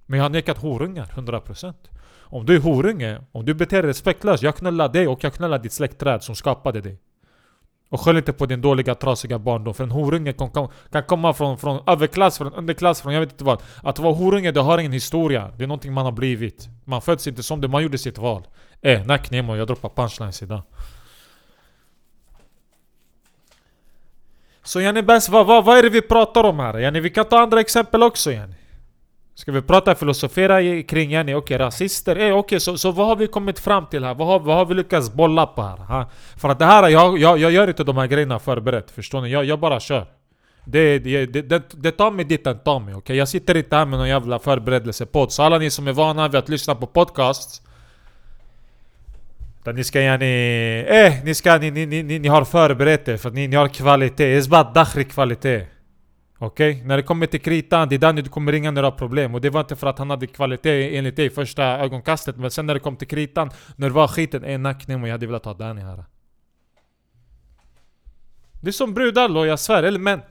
Men 0.05 0.17
jag 0.17 0.23
har 0.23 0.29
nekat 0.29 0.57
horungar, 0.57 1.05
100%. 1.05 1.73
Om 2.19 2.45
du 2.45 2.55
är 2.55 2.59
horunge, 2.59 3.21
om 3.31 3.45
du 3.45 3.53
beter 3.53 3.81
dig 3.81 3.89
respektlöst, 3.89 4.43
jag 4.43 4.55
knullar 4.55 4.89
dig 4.89 5.07
och 5.07 5.23
jag 5.23 5.33
knullar 5.33 5.59
ditt 5.59 5.73
släktträd 5.73 6.23
som 6.23 6.35
skapade 6.35 6.81
dig. 6.81 6.99
Och 7.89 8.01
skyll 8.01 8.17
inte 8.17 8.33
på 8.33 8.45
din 8.45 8.61
dåliga 8.61 8.95
trasiga 8.95 9.39
barndom 9.39 9.73
för 9.73 9.83
en 9.83 9.91
horunge 9.91 10.33
kan, 10.33 10.51
kan, 10.51 10.67
kan 10.91 11.03
komma 11.03 11.33
från, 11.33 11.57
från 11.57 11.79
överklass, 11.87 12.37
från 12.37 12.53
underklass, 12.53 13.01
från 13.01 13.13
jag 13.13 13.19
vet 13.19 13.31
inte 13.31 13.43
vad. 13.43 13.61
Att 13.83 13.99
vara 13.99 14.13
horunge 14.13 14.51
det 14.51 14.61
har 14.61 14.77
ingen 14.77 14.91
historia, 14.91 15.51
det 15.57 15.63
är 15.63 15.67
någonting 15.67 15.93
man 15.93 16.05
har 16.05 16.11
blivit. 16.11 16.67
Man 16.85 17.01
föds 17.01 17.27
inte 17.27 17.43
som 17.43 17.61
det, 17.61 17.67
man 17.67 17.83
gjorde 17.83 17.97
sitt 17.97 18.17
val. 18.17 18.47
Eh, 18.81 19.05
nack 19.05 19.31
Nemo, 19.31 19.55
jag 19.55 19.67
droppar 19.67 19.89
punchlines 19.89 20.43
idag. 20.43 20.61
Så 24.63 24.81
yani 24.81 25.01
bäst, 25.01 25.29
vad, 25.29 25.45
vad, 25.45 25.65
vad 25.65 25.77
är 25.77 25.83
det 25.83 25.89
vi 25.89 26.01
pratar 26.01 26.43
om 26.43 26.59
här? 26.59 26.79
Yani 26.79 26.99
vi 26.99 27.09
kan 27.09 27.25
ta 27.25 27.39
andra 27.39 27.59
exempel 27.59 28.03
också 28.03 28.31
yani 28.31 28.55
Ska 29.35 29.51
vi 29.51 29.61
prata 29.61 29.95
filosofera 29.95 30.83
kring 30.83 31.11
yani, 31.11 31.33
okej 31.33 31.55
okay, 31.55 31.57
rasister, 31.57 32.15
eh, 32.15 32.21
okej 32.21 32.33
okay, 32.33 32.59
så, 32.59 32.77
så 32.77 32.91
vad 32.91 33.07
har 33.07 33.15
vi 33.15 33.27
kommit 33.27 33.59
fram 33.59 33.85
till 33.85 34.03
här? 34.03 34.13
Vad 34.13 34.27
har, 34.27 34.39
vad 34.39 34.55
har 34.55 34.65
vi 34.65 34.73
lyckats 34.73 35.13
bolla 35.13 35.45
på 35.45 35.61
här? 35.61 35.77
Ha? 35.77 36.09
För 36.37 36.49
att 36.49 36.59
det 36.59 36.65
här, 36.65 36.89
jag, 36.89 37.17
jag, 37.17 37.37
jag 37.37 37.51
gör 37.51 37.67
inte 37.67 37.83
de 37.83 37.97
här 37.97 38.07
grejerna 38.07 38.39
förberett, 38.39 38.91
förstår 38.91 39.21
ni? 39.21 39.29
Jag, 39.29 39.45
jag 39.45 39.59
bara 39.59 39.79
kör 39.79 40.05
det, 40.65 40.99
det, 40.99 41.25
det, 41.25 41.63
det 41.71 41.91
tar 41.91 42.11
mig 42.11 42.25
dit 42.25 42.43
den 42.43 42.59
tar 42.59 42.79
mig, 42.79 42.93
okej? 42.93 42.97
Okay? 42.97 43.15
Jag 43.15 43.27
sitter 43.27 43.57
inte 43.57 43.75
här 43.75 43.85
med 43.85 43.99
någon 43.99 44.09
jävla 44.09 44.39
förberedelsepodd 44.39 45.31
Så 45.31 45.43
alla 45.43 45.57
ni 45.57 45.69
som 45.69 45.87
är 45.87 45.93
vana 45.93 46.27
vid 46.27 46.35
att 46.35 46.49
lyssna 46.49 46.75
på 46.75 46.87
podcasts 46.87 47.61
Utan 49.61 49.75
ni 49.75 49.83
ska 49.83 50.01
yani... 50.01 50.85
Eh, 50.87 51.13
ni 51.23 51.35
ska, 51.35 51.57
ni, 51.57 51.71
ni, 51.71 51.85
ni, 51.85 52.19
ni 52.19 52.27
har 52.27 52.45
förberett 52.45 53.07
er 53.07 53.17
för 53.17 53.29
att 53.29 53.35
ni, 53.35 53.47
ni 53.47 53.55
har 53.55 53.67
kvalitet, 53.67 54.37
Esbat 54.37 54.73
Dakhri 54.73 55.03
kvalitet 55.03 55.65
Okej? 56.37 56.71
Okay? 56.71 56.87
När 56.87 56.97
det 56.97 57.03
kommer 57.03 57.25
till 57.25 57.41
kritan, 57.41 57.89
det 57.89 57.95
är 57.95 57.99
där 57.99 58.13
du 58.13 58.29
kommer 58.29 58.51
ringa 58.51 58.71
när 58.71 58.81
du 58.81 58.85
har 58.85 58.97
problem. 58.97 59.35
Och 59.35 59.41
det 59.41 59.49
var 59.49 59.59
inte 59.59 59.75
för 59.75 59.87
att 59.87 59.99
han 59.99 60.09
hade 60.09 60.27
kvalitet 60.27 60.97
enligt 60.97 61.15
dig 61.15 61.29
första 61.29 61.63
ögonkastet. 61.63 62.37
Men 62.37 62.51
sen 62.51 62.65
när 62.65 62.73
det 62.73 62.79
kom 62.79 62.95
till 62.95 63.07
kritan, 63.07 63.51
när 63.75 63.89
det 63.89 63.93
var 63.93 64.07
skiten, 64.07 64.43
en 64.43 64.63
nackning 64.63 65.01
och 65.01 65.07
jag 65.07 65.13
hade 65.13 65.25
velat 65.25 65.45
ha 65.45 65.53
Danny 65.53 65.81
här. 65.81 66.03
Det 68.61 68.69
är 68.69 68.71
som 68.71 68.93
brudar 68.93 69.29
då, 69.29 69.45
jag 69.45 69.59
svär. 69.59 69.83
Eller 69.83 69.99
män. 69.99 70.21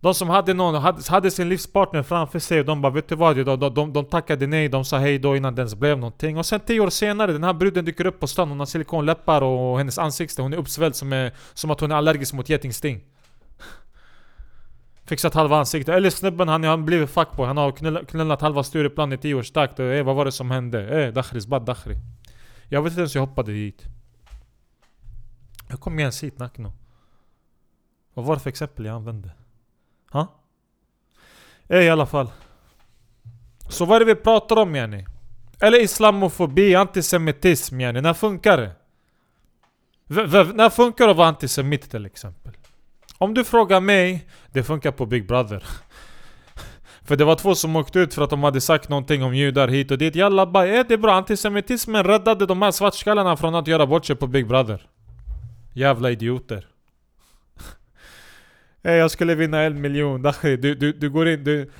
De 0.00 0.14
som 0.14 0.28
hade 0.28 0.54
någon, 0.54 0.74
hade, 0.74 1.02
hade 1.08 1.30
sin 1.30 1.48
livspartner 1.48 2.02
framför 2.02 2.38
sig 2.38 2.60
och 2.60 2.66
de 2.66 2.82
bara 2.82 2.92
vet 2.92 3.08
du 3.08 3.14
vad? 3.14 3.36
De, 3.36 3.60
de, 3.60 3.74
de, 3.74 3.92
de 3.92 4.04
tackade 4.04 4.46
nej, 4.46 4.68
de 4.68 4.84
sa 4.84 4.98
hej 4.98 5.18
då 5.18 5.36
innan 5.36 5.54
det 5.54 5.60
ens 5.60 5.74
blev 5.74 5.98
någonting. 5.98 6.38
Och 6.38 6.46
sen 6.46 6.60
tio 6.60 6.80
år 6.80 6.90
senare, 6.90 7.32
den 7.32 7.44
här 7.44 7.52
bruden 7.52 7.84
dyker 7.84 8.06
upp 8.06 8.20
på 8.20 8.26
stan, 8.26 8.48
hon 8.48 8.58
har 8.58 8.66
silikonläppar 8.66 9.42
och 9.42 9.78
hennes 9.78 9.98
ansikte, 9.98 10.42
hon 10.42 10.52
är 10.52 10.56
uppsvälld 10.56 10.94
som, 10.94 11.12
är, 11.12 11.32
som 11.54 11.70
att 11.70 11.80
hon 11.80 11.92
är 11.92 11.96
allergisk 11.96 12.34
mot 12.34 12.48
getingsting. 12.48 13.00
Fixat 15.06 15.34
halva 15.34 15.58
ansiktet. 15.58 15.94
Eller 15.94 16.10
snubben 16.10 16.48
han 16.48 16.64
har 16.64 16.76
blivit 16.76 17.10
fuckboy, 17.10 17.46
han 17.46 17.56
har 17.56 17.72
knullat, 17.72 18.06
knullat 18.06 18.40
halva 18.40 18.62
Stureplan 18.62 19.12
i 19.12 19.18
tio 19.18 19.34
års 19.34 19.50
takt. 19.50 19.80
Eh, 19.80 20.02
vad 20.02 20.16
var 20.16 20.24
det 20.24 20.32
som 20.32 20.50
hände? 20.50 21.04
Eh, 21.04 21.12
Dakhri, 21.12 21.40
bad 21.48 21.64
Dakhri. 21.64 21.96
Jag 22.68 22.82
vet 22.82 22.90
inte 22.90 23.00
ens 23.00 23.14
hur 23.14 23.20
jag 23.20 23.26
hoppade 23.26 23.52
dit. 23.52 23.84
Jag 25.68 25.80
kom 25.80 25.98
igen, 25.98 26.12
hit 26.22 26.38
Nakno. 26.38 26.72
Vad 28.14 28.26
var 28.26 28.34
det 28.34 28.40
för 28.40 28.50
exempel 28.50 28.84
jag 28.84 28.94
använde? 28.94 29.30
Ha? 30.10 30.26
Eh, 31.68 31.80
I 31.80 31.88
alla 31.88 32.06
fall. 32.06 32.30
Så 33.68 33.84
vad 33.84 33.96
är 33.96 34.00
det 34.06 34.14
vi 34.14 34.20
pratar 34.20 34.56
om 34.56 34.74
yani? 34.74 35.06
Eller 35.60 35.82
islamofobi, 35.82 36.74
antisemitism 36.74 37.80
yani. 37.80 38.00
När 38.00 38.14
funkar 38.14 38.56
det? 38.56 38.72
V 40.06 40.44
när 40.54 40.70
funkar 40.70 41.04
det 41.04 41.10
att 41.10 41.16
vara 41.16 41.28
antisemit 41.28 41.90
till 41.90 42.06
exempel? 42.06 42.52
Om 43.18 43.34
du 43.34 43.44
frågar 43.44 43.80
mig, 43.80 44.26
det 44.52 44.62
funkar 44.62 44.92
på 44.92 45.06
Big 45.06 45.26
Brother. 45.26 45.64
För 47.04 47.16
det 47.16 47.24
var 47.24 47.36
två 47.36 47.54
som 47.54 47.76
åkte 47.76 47.98
ut 47.98 48.14
för 48.14 48.22
att 48.22 48.30
de 48.30 48.42
hade 48.42 48.60
sagt 48.60 48.88
någonting 48.88 49.22
om 49.22 49.34
judar 49.34 49.68
hit 49.68 49.90
och 49.90 49.98
dit. 49.98 50.14
Jalla 50.14 50.46
bara, 50.46 50.66
är 50.66 50.84
det 50.84 50.98
bra? 50.98 51.14
Antisemitismen 51.14 52.04
räddade 52.04 52.46
de 52.46 52.62
här 52.62 52.70
svartskallarna 52.70 53.36
från 53.36 53.54
att 53.54 53.66
göra 53.66 53.86
bort 53.86 54.04
sig 54.04 54.16
på 54.16 54.26
Big 54.26 54.48
Brother. 54.48 54.86
Jävla 55.72 56.10
idioter. 56.10 56.66
Eh, 58.86 58.94
jag 58.94 59.10
skulle 59.10 59.34
vinna 59.34 59.60
en 59.62 59.80
miljon, 59.80 60.32
du, 60.42 60.56
du, 60.56 60.92
du 60.92 61.10
går 61.10 61.28
in, 61.28 61.44
du... 61.44 61.70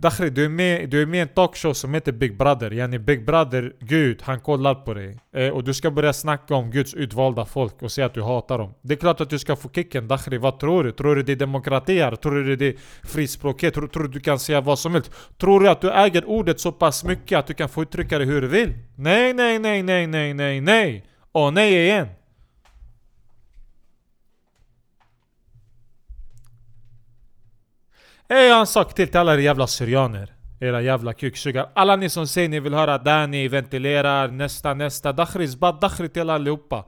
Dakhri, 0.00 0.30
du 0.30 0.44
är, 0.44 0.48
med, 0.48 0.88
du 0.88 1.02
är 1.02 1.06
med 1.06 1.18
i 1.18 1.20
en 1.20 1.28
talkshow 1.28 1.72
som 1.72 1.94
heter 1.94 2.12
Big 2.12 2.38
Brother. 2.38 2.70
Yani 2.70 2.98
Big 2.98 3.26
Brother, 3.26 3.72
Gud, 3.80 4.22
han 4.22 4.40
kollar 4.40 4.74
på 4.74 4.94
dig. 4.94 5.18
Eh, 5.34 5.48
och 5.48 5.64
du 5.64 5.74
ska 5.74 5.90
börja 5.90 6.12
snacka 6.12 6.54
om 6.54 6.70
Guds 6.70 6.94
utvalda 6.94 7.44
folk 7.44 7.82
och 7.82 7.92
säga 7.92 8.06
att 8.06 8.14
du 8.14 8.22
hatar 8.22 8.58
dem. 8.58 8.74
Det 8.82 8.94
är 8.94 8.98
klart 8.98 9.20
att 9.20 9.30
du 9.30 9.38
ska 9.38 9.56
få 9.56 9.68
kicken, 9.68 10.08
Dakhri. 10.08 10.38
Vad 10.38 10.58
tror 10.58 10.84
du? 10.84 10.92
Tror 10.92 11.16
du 11.16 11.22
det 11.22 11.32
är 11.32 11.36
demokrati 11.36 12.00
här? 12.00 12.16
Tror 12.16 12.34
du 12.34 12.56
det 12.56 12.66
är 12.66 12.74
frispråkighet? 13.02 13.74
Tror, 13.74 13.86
tror 13.86 14.02
du 14.02 14.08
du 14.08 14.20
kan 14.20 14.38
säga 14.38 14.60
vad 14.60 14.78
som 14.78 14.94
helst? 14.94 15.12
Tror 15.38 15.60
du 15.60 15.68
att 15.68 15.80
du 15.80 15.90
äger 15.90 16.24
ordet 16.24 16.60
så 16.60 16.72
pass 16.72 17.04
mycket 17.04 17.38
att 17.38 17.46
du 17.46 17.54
kan 17.54 17.68
få 17.68 17.82
uttrycka 17.82 18.18
det 18.18 18.24
hur 18.24 18.40
du 18.40 18.48
vill? 18.48 18.72
Nej, 18.96 19.34
nej, 19.34 19.58
nej, 19.58 19.82
nej, 19.82 20.06
nej, 20.06 20.34
nej, 20.34 20.60
nej! 20.60 21.04
Och 21.32 21.54
nej 21.54 21.74
igen! 21.74 22.08
Jag 28.32 28.54
har 28.54 28.60
en 28.60 28.66
sak 28.66 28.94
till 28.94 29.08
till 29.08 29.20
alla 29.20 29.34
er 29.34 29.38
jävla 29.38 29.66
syrianer. 29.66 30.34
Era 30.60 30.82
jävla 30.82 31.12
kuksugar. 31.12 31.70
Alla 31.74 31.96
ni 31.96 32.08
som 32.08 32.26
säger 32.26 32.48
ni 32.48 32.60
vill 32.60 32.74
höra 32.74 32.98
Dani 32.98 33.48
ventilerar, 33.48 34.28
nästa, 34.28 34.74
nästa. 34.74 35.12
Dakhris, 35.12 35.56
bad 35.56 35.80
Dakhri 35.80 36.08
till 36.08 36.30
allihopa. 36.30 36.84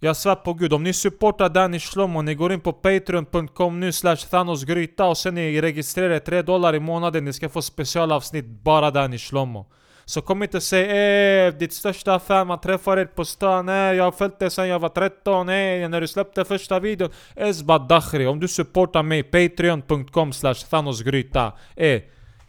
Jag 0.00 0.16
svär 0.16 0.34
på 0.34 0.54
gud, 0.54 0.72
om 0.72 0.82
ni 0.82 0.92
supportar 0.92 1.48
Danny 1.48 1.80
Shlomo, 1.80 2.22
ni 2.22 2.34
går 2.34 2.52
in 2.52 2.60
på 2.60 2.72
patreon.com 2.72 3.80
nu 3.80 3.92
slash 3.92 4.16
thanosgryta 4.16 5.06
och 5.06 5.18
sen 5.18 5.34
ni 5.34 5.60
registrerar 5.60 6.18
3 6.18 6.42
dollar 6.42 6.74
i 6.74 6.80
månaden, 6.80 7.24
ni 7.24 7.32
ska 7.32 7.48
få 7.48 7.62
specialavsnitt 7.62 8.46
bara 8.46 8.90
Danny 8.90 9.18
Shlomo. 9.18 9.66
Så 10.04 10.20
kom 10.20 10.42
inte 10.42 10.56
och 10.56 10.62
säg 10.62 11.46
eh, 11.46 11.54
ditt 11.54 11.72
största 11.72 12.18
fan, 12.18 12.46
man 12.46 12.60
träffar 12.60 12.96
er 12.96 13.04
på 13.04 13.24
stan, 13.24 13.68
eh, 13.68 13.74
jag 13.74 14.04
har 14.04 14.12
följt 14.12 14.38
dig 14.38 14.50
sen 14.50 14.68
jag 14.68 14.78
var 14.78 14.88
13, 14.88 15.48
eh, 15.48 15.88
när 15.88 16.00
du 16.00 16.08
släppte 16.08 16.44
första 16.44 16.80
videon. 16.80 17.10
Esbat 17.36 17.88
Dakhri, 17.88 18.26
om 18.26 18.40
du 18.40 18.48
supportar 18.48 19.02
mig, 19.02 19.22
patreon.com 19.22 20.32
slash 20.32 20.54
thanosgryta. 20.54 21.52
Eh, 21.76 22.02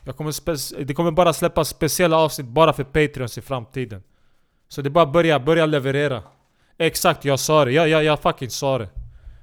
jag 0.03 0.17
kommer 0.17 0.85
det 0.85 0.93
kommer 0.93 1.11
bara 1.11 1.33
släppas 1.33 1.69
speciella 1.69 2.17
avsnitt 2.17 2.47
bara 2.47 2.73
för 2.73 2.83
Patreons 2.83 3.37
i 3.37 3.41
framtiden. 3.41 4.03
Så 4.67 4.81
det 4.81 4.87
är 4.87 4.91
bara 4.91 5.05
börja, 5.05 5.39
börja 5.39 5.65
leverera. 5.65 6.23
Exakt, 6.77 7.25
jag 7.25 7.39
sa 7.39 7.65
det. 7.65 7.71
Jag, 7.71 7.89
jag, 7.89 8.03
jag 8.03 8.19
fucking 8.19 8.49
sa 8.49 8.77
det. 8.77 8.89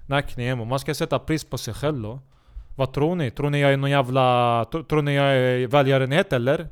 Nackni 0.07 0.47
emo. 0.47 0.64
Man 0.64 0.78
ska 0.78 0.95
sätta 0.95 1.19
pris 1.19 1.45
på 1.45 1.59
sig 1.59 1.75
själv 1.75 2.02
då. 2.02 2.21
Vad 2.76 2.92
tror 2.92 3.14
ni? 3.14 3.31
Tror 3.31 3.50
ni 3.50 3.61
jag 3.61 3.73
är 3.73 3.76
någon 3.76 3.90
jävla... 3.90 4.64
Tror 4.64 5.02
ni 5.02 5.14
jag 5.14 5.26
är 5.26 5.66
välgörenhet 5.66 6.33
eller? 6.33 6.69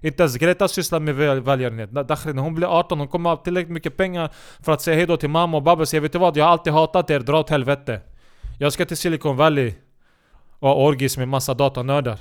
Inte 0.00 0.22
ens 0.22 0.36
Greta 0.36 0.68
sysslar 0.68 1.00
med 1.00 1.14
välgörenhet. 1.44 1.90
Dakhri 1.90 2.32
när 2.32 2.42
hon 2.42 2.54
blir 2.54 2.78
18, 2.78 2.98
hon 2.98 3.08
kommer 3.08 3.30
ha 3.30 3.36
tillräckligt 3.36 3.72
mycket 3.72 3.96
pengar 3.96 4.30
för 4.60 4.72
att 4.72 4.82
säga 4.82 4.96
hejdå 4.96 5.16
till 5.16 5.30
mamma 5.30 5.56
och 5.56 5.62
babba 5.62 5.82
och 5.82 5.88
säga 5.88 6.00
Vet 6.00 6.12
du 6.12 6.18
vad? 6.18 6.36
Jag 6.36 6.44
har 6.44 6.52
alltid 6.52 6.72
hatat 6.72 7.10
er, 7.10 7.20
dra 7.20 7.40
åt 7.40 7.50
helvete. 7.50 8.00
Jag 8.58 8.72
ska 8.72 8.86
till 8.86 8.96
Silicon 8.96 9.36
Valley 9.36 9.74
och 10.58 10.68
ha 10.68 10.74
orgis 10.74 11.18
med 11.18 11.28
massa 11.28 11.54
datanördar. 11.54 12.20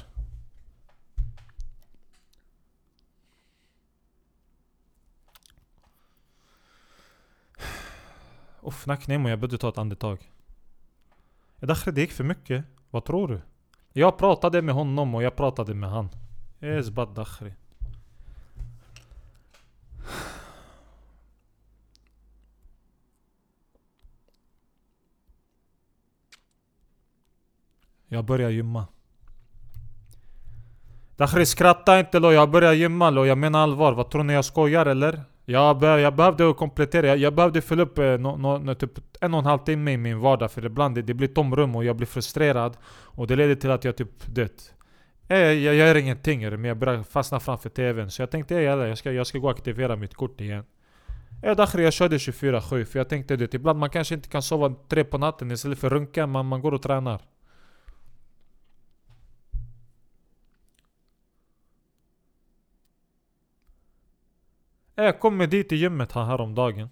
Uff, 8.62 8.86
nacknemo, 8.86 9.30
jag 9.30 9.40
behövde 9.40 9.58
ta 9.58 9.70
ett 9.70 9.78
andetag. 9.78 10.32
Eh, 11.60 11.68
Dakhri, 11.68 11.92
det 11.92 12.02
gick 12.02 12.12
för 12.12 12.24
mycket. 12.24 12.66
Vad 12.90 13.06
tror 13.06 13.28
du? 13.28 13.42
Jag 13.94 14.18
pratade 14.18 14.62
med 14.62 14.76
honom 14.76 15.16
och 15.16 15.24
jag 15.24 15.36
pratade 15.36 15.74
med 15.74 15.90
han. 15.90 16.10
Esbat 16.60 17.16
Dakhri. 17.16 17.54
Jag 28.10 28.26
börjar 28.26 28.50
gymma. 28.50 28.88
Dakhri 31.18 31.46
skratta 31.46 32.00
inte 32.00 32.20
lo, 32.20 32.32
jag 32.32 32.52
börjar 32.52 32.74
gymma 32.74 33.10
lo, 33.10 33.26
jag 33.26 33.38
menar 33.38 33.60
allvar. 33.60 33.94
Vad 33.94 34.10
tror 34.12 34.24
ni 34.24 34.34
jag 34.34 34.46
skojar 34.46 34.86
eller? 34.86 35.22
Jag, 35.46 35.80
be 35.80 36.00
jag 36.00 36.16
behövde 36.16 36.54
komplettera, 36.54 37.08
jag, 37.08 37.18
jag 37.18 37.36
behövde 37.36 37.62
fylla 37.62 37.84
upp 37.84 37.98
eh, 38.00 38.18
no, 38.18 38.58
no, 38.58 38.76
typ 38.76 38.92
en 39.22 39.34
och 39.34 39.40
en 39.40 39.46
halv 39.46 39.60
timme 39.60 39.92
i 39.92 39.98
min 39.98 40.20
vardag 40.20 40.52
för 40.52 40.66
ibland 40.66 40.96
det, 40.96 41.02
det 41.02 41.14
blir 41.14 41.28
tomrum 41.28 41.76
och 41.76 41.86
jag 41.86 41.96
blir 41.96 42.08
frustrerad 42.08 42.78
Och 42.88 43.28
det 43.28 43.36
leder 43.36 43.56
till 43.56 43.72
att 43.72 43.84
jag 43.84 43.96
typ, 43.96 44.26
dött. 44.26 44.74
eh, 45.28 45.38
jag, 45.38 45.76
gör 45.76 45.96
ingenting 45.96 46.50
men 46.50 46.64
jag 46.64 46.78
börjar 46.78 47.04
fastna 47.04 47.40
framför 47.40 47.70
TVn 47.70 48.12
Så 48.12 48.22
jag 48.22 48.32
tänkte 48.32 48.56
eh, 48.56 48.62
jag, 48.62 48.98
ska, 48.98 49.12
jag 49.12 49.28
ska 49.28 49.38
gå 49.38 49.48
och 49.48 49.54
aktivera 49.54 49.96
mitt 49.96 50.14
kort 50.14 50.42
igen 50.42 50.64
Eh 51.44 51.56
Dakhri 51.56 51.84
jag 51.84 51.94
körde 51.94 52.18
24-7 52.18 52.86
för 52.86 53.00
jag 53.00 53.10
tänkte 53.10 53.36
det, 53.36 53.54
ibland 53.54 53.80
man 53.80 53.90
kanske 53.90 54.16
inte 54.16 54.30
kan 54.30 54.42
sova 54.42 54.76
tre 54.90 55.04
på 55.04 55.18
natten 55.18 55.52
istället 55.52 55.80
för 55.80 55.90
runka, 55.90 56.28
man, 56.28 56.46
man 56.46 56.62
går 56.62 56.74
och 56.74 56.82
tränar 56.82 57.22
Eh, 65.00 65.06
jag 65.06 65.20
kommer 65.20 65.48
dit 65.48 65.72
i 65.72 65.76
gymmet 65.76 66.12
här 66.12 66.24
häromdagen. 66.24 66.90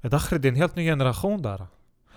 Dakhri 0.00 0.38
det 0.38 0.48
är 0.48 0.50
en 0.50 0.56
helt 0.56 0.76
ny 0.76 0.84
generation 0.84 1.42
där. 1.42 1.66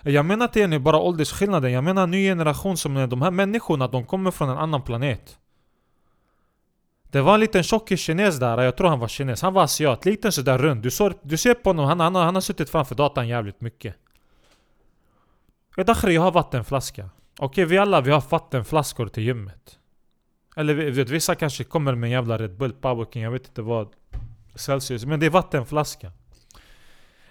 Jag 0.01 0.25
menar 0.25 0.45
inte 0.45 0.67
nu 0.67 0.79
bara 0.79 0.97
åldersskillnaden, 0.97 1.71
jag 1.71 1.83
menar 1.83 2.03
en 2.03 2.11
ny 2.11 2.23
generation 2.23 2.77
som 2.77 3.09
de 3.09 3.21
här 3.21 3.31
människorna, 3.31 3.87
de 3.87 4.05
kommer 4.05 4.31
från 4.31 4.49
en 4.49 4.57
annan 4.57 4.81
planet. 4.81 5.37
Det 7.03 7.21
var 7.21 7.33
en 7.33 7.39
liten 7.39 7.63
tjockis 7.63 7.99
kines 7.99 8.39
där, 8.39 8.61
jag 8.61 8.77
tror 8.77 8.87
han 8.87 8.99
var 8.99 9.07
kines. 9.07 9.41
Han 9.41 9.53
var 9.53 9.63
asiat, 9.63 10.05
liten 10.05 10.31
sådär 10.31 10.57
rund. 10.57 10.81
Du, 10.81 10.91
så, 10.91 11.13
du 11.21 11.37
ser 11.37 11.53
på 11.53 11.69
honom, 11.69 11.85
han, 11.85 11.99
han, 11.99 12.15
han 12.15 12.35
har 12.35 12.41
suttit 12.41 12.69
framför 12.69 12.95
datan 12.95 13.27
jävligt 13.27 13.61
mycket. 13.61 13.95
Eh, 15.77 15.85
Dakhri, 15.85 16.13
jag 16.13 16.21
har 16.21 16.31
vattenflaska. 16.31 17.09
Okej, 17.39 17.65
vi 17.65 17.77
alla 17.77 18.01
vi 18.01 18.11
har 18.11 18.23
vattenflaskor 18.29 19.07
till 19.07 19.23
gymmet. 19.23 19.79
Eller 20.55 20.91
vet, 20.91 21.09
vissa 21.09 21.35
kanske 21.35 21.63
kommer 21.63 21.95
med 21.95 22.07
en 22.07 22.11
jävla 22.11 22.37
Red 22.37 22.57
Bull 22.57 22.73
Power 22.73 23.05
King, 23.13 23.23
jag 23.23 23.31
vet 23.31 23.47
inte 23.47 23.61
vad 23.61 23.93
Celsius, 24.55 25.05
men 25.05 25.19
det 25.19 25.25
är 25.25 25.29
vattenflaska. 25.29 26.11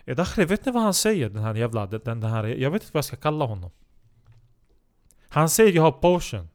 Dakhri, 0.05 0.45
vet 0.45 0.65
ni 0.67 0.73
vad 0.73 0.83
han 0.83 0.95
säger 0.95 1.31
den 1.31 1.43
här 1.43 1.55
jävla, 1.55 1.87
den, 1.87 2.01
den 2.21 2.23
här, 2.23 2.45
jag 2.45 2.71
vet 2.71 2.83
inte 2.83 2.93
vad 2.93 2.99
jag 2.99 3.05
ska 3.05 3.17
kalla 3.17 3.45
honom. 3.45 3.71
Han 5.29 5.49
säger 5.49 5.73
jag 5.73 5.83
har 5.83 5.93
potion. 5.93 6.49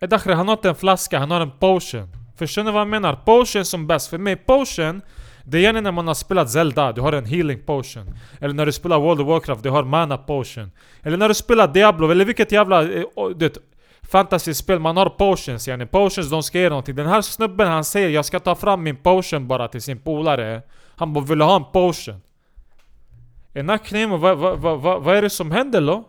Dakhri, 0.00 0.32
han 0.32 0.48
har 0.48 0.56
inte 0.56 0.68
en 0.68 0.74
flaska, 0.74 1.18
han 1.18 1.30
har 1.30 1.40
en 1.40 1.58
potion. 1.58 2.08
Förstår 2.36 2.64
ni 2.64 2.70
vad 2.70 2.80
jag 2.80 2.88
menar? 2.88 3.16
Potion 3.16 3.64
som 3.64 3.86
bäst, 3.86 4.08
för 4.08 4.18
mig 4.18 4.36
potion 4.36 5.02
det 5.44 5.58
är 5.58 5.62
gärna 5.62 5.80
när 5.80 5.92
man 5.92 6.06
har 6.06 6.14
spelat 6.14 6.50
Zelda, 6.50 6.92
du 6.92 7.00
har 7.00 7.12
en 7.12 7.24
healing 7.24 7.62
potion. 7.66 8.14
Eller 8.40 8.54
när 8.54 8.66
du 8.66 8.72
spelar 8.72 9.00
World 9.00 9.20
of 9.20 9.28
Warcraft, 9.28 9.62
du 9.62 9.70
har 9.70 9.84
mana 9.84 10.18
potion. 10.18 10.70
Eller 11.02 11.16
när 11.16 11.28
du 11.28 11.34
spelar 11.34 11.68
Diablo, 11.68 12.10
eller 12.10 12.24
vilket 12.24 12.52
jävla... 12.52 12.82
Eh, 12.82 13.04
det, 13.36 13.58
fantasyspel, 14.12 14.78
man 14.78 14.96
har 14.96 15.08
potions 15.08 15.68
yani. 15.68 15.86
Potions, 15.86 16.30
de 16.30 16.42
ska 16.42 16.58
ge 16.58 16.68
någonting. 16.68 16.94
Den 16.94 17.06
här 17.06 17.22
snubben 17.22 17.68
han 17.68 17.84
säger 17.84 18.08
jag 18.08 18.24
ska 18.24 18.40
ta 18.40 18.54
fram 18.54 18.82
min 18.82 18.96
potion 18.96 19.48
bara 19.48 19.68
till 19.68 19.82
sin 19.82 19.98
polare. 19.98 20.62
Han 20.96 21.12
bara 21.12 21.24
vill 21.24 21.40
ha 21.40 21.56
en 21.56 21.64
potion. 21.72 22.20
Ena 23.54 23.78
knemo, 23.78 24.16
vad 24.16 24.38
va, 24.38 24.54
va, 24.54 24.74
va, 24.74 24.98
va 24.98 25.16
är 25.16 25.22
det 25.22 25.30
som 25.30 25.50
händer 25.50 25.80
då? 25.80 26.08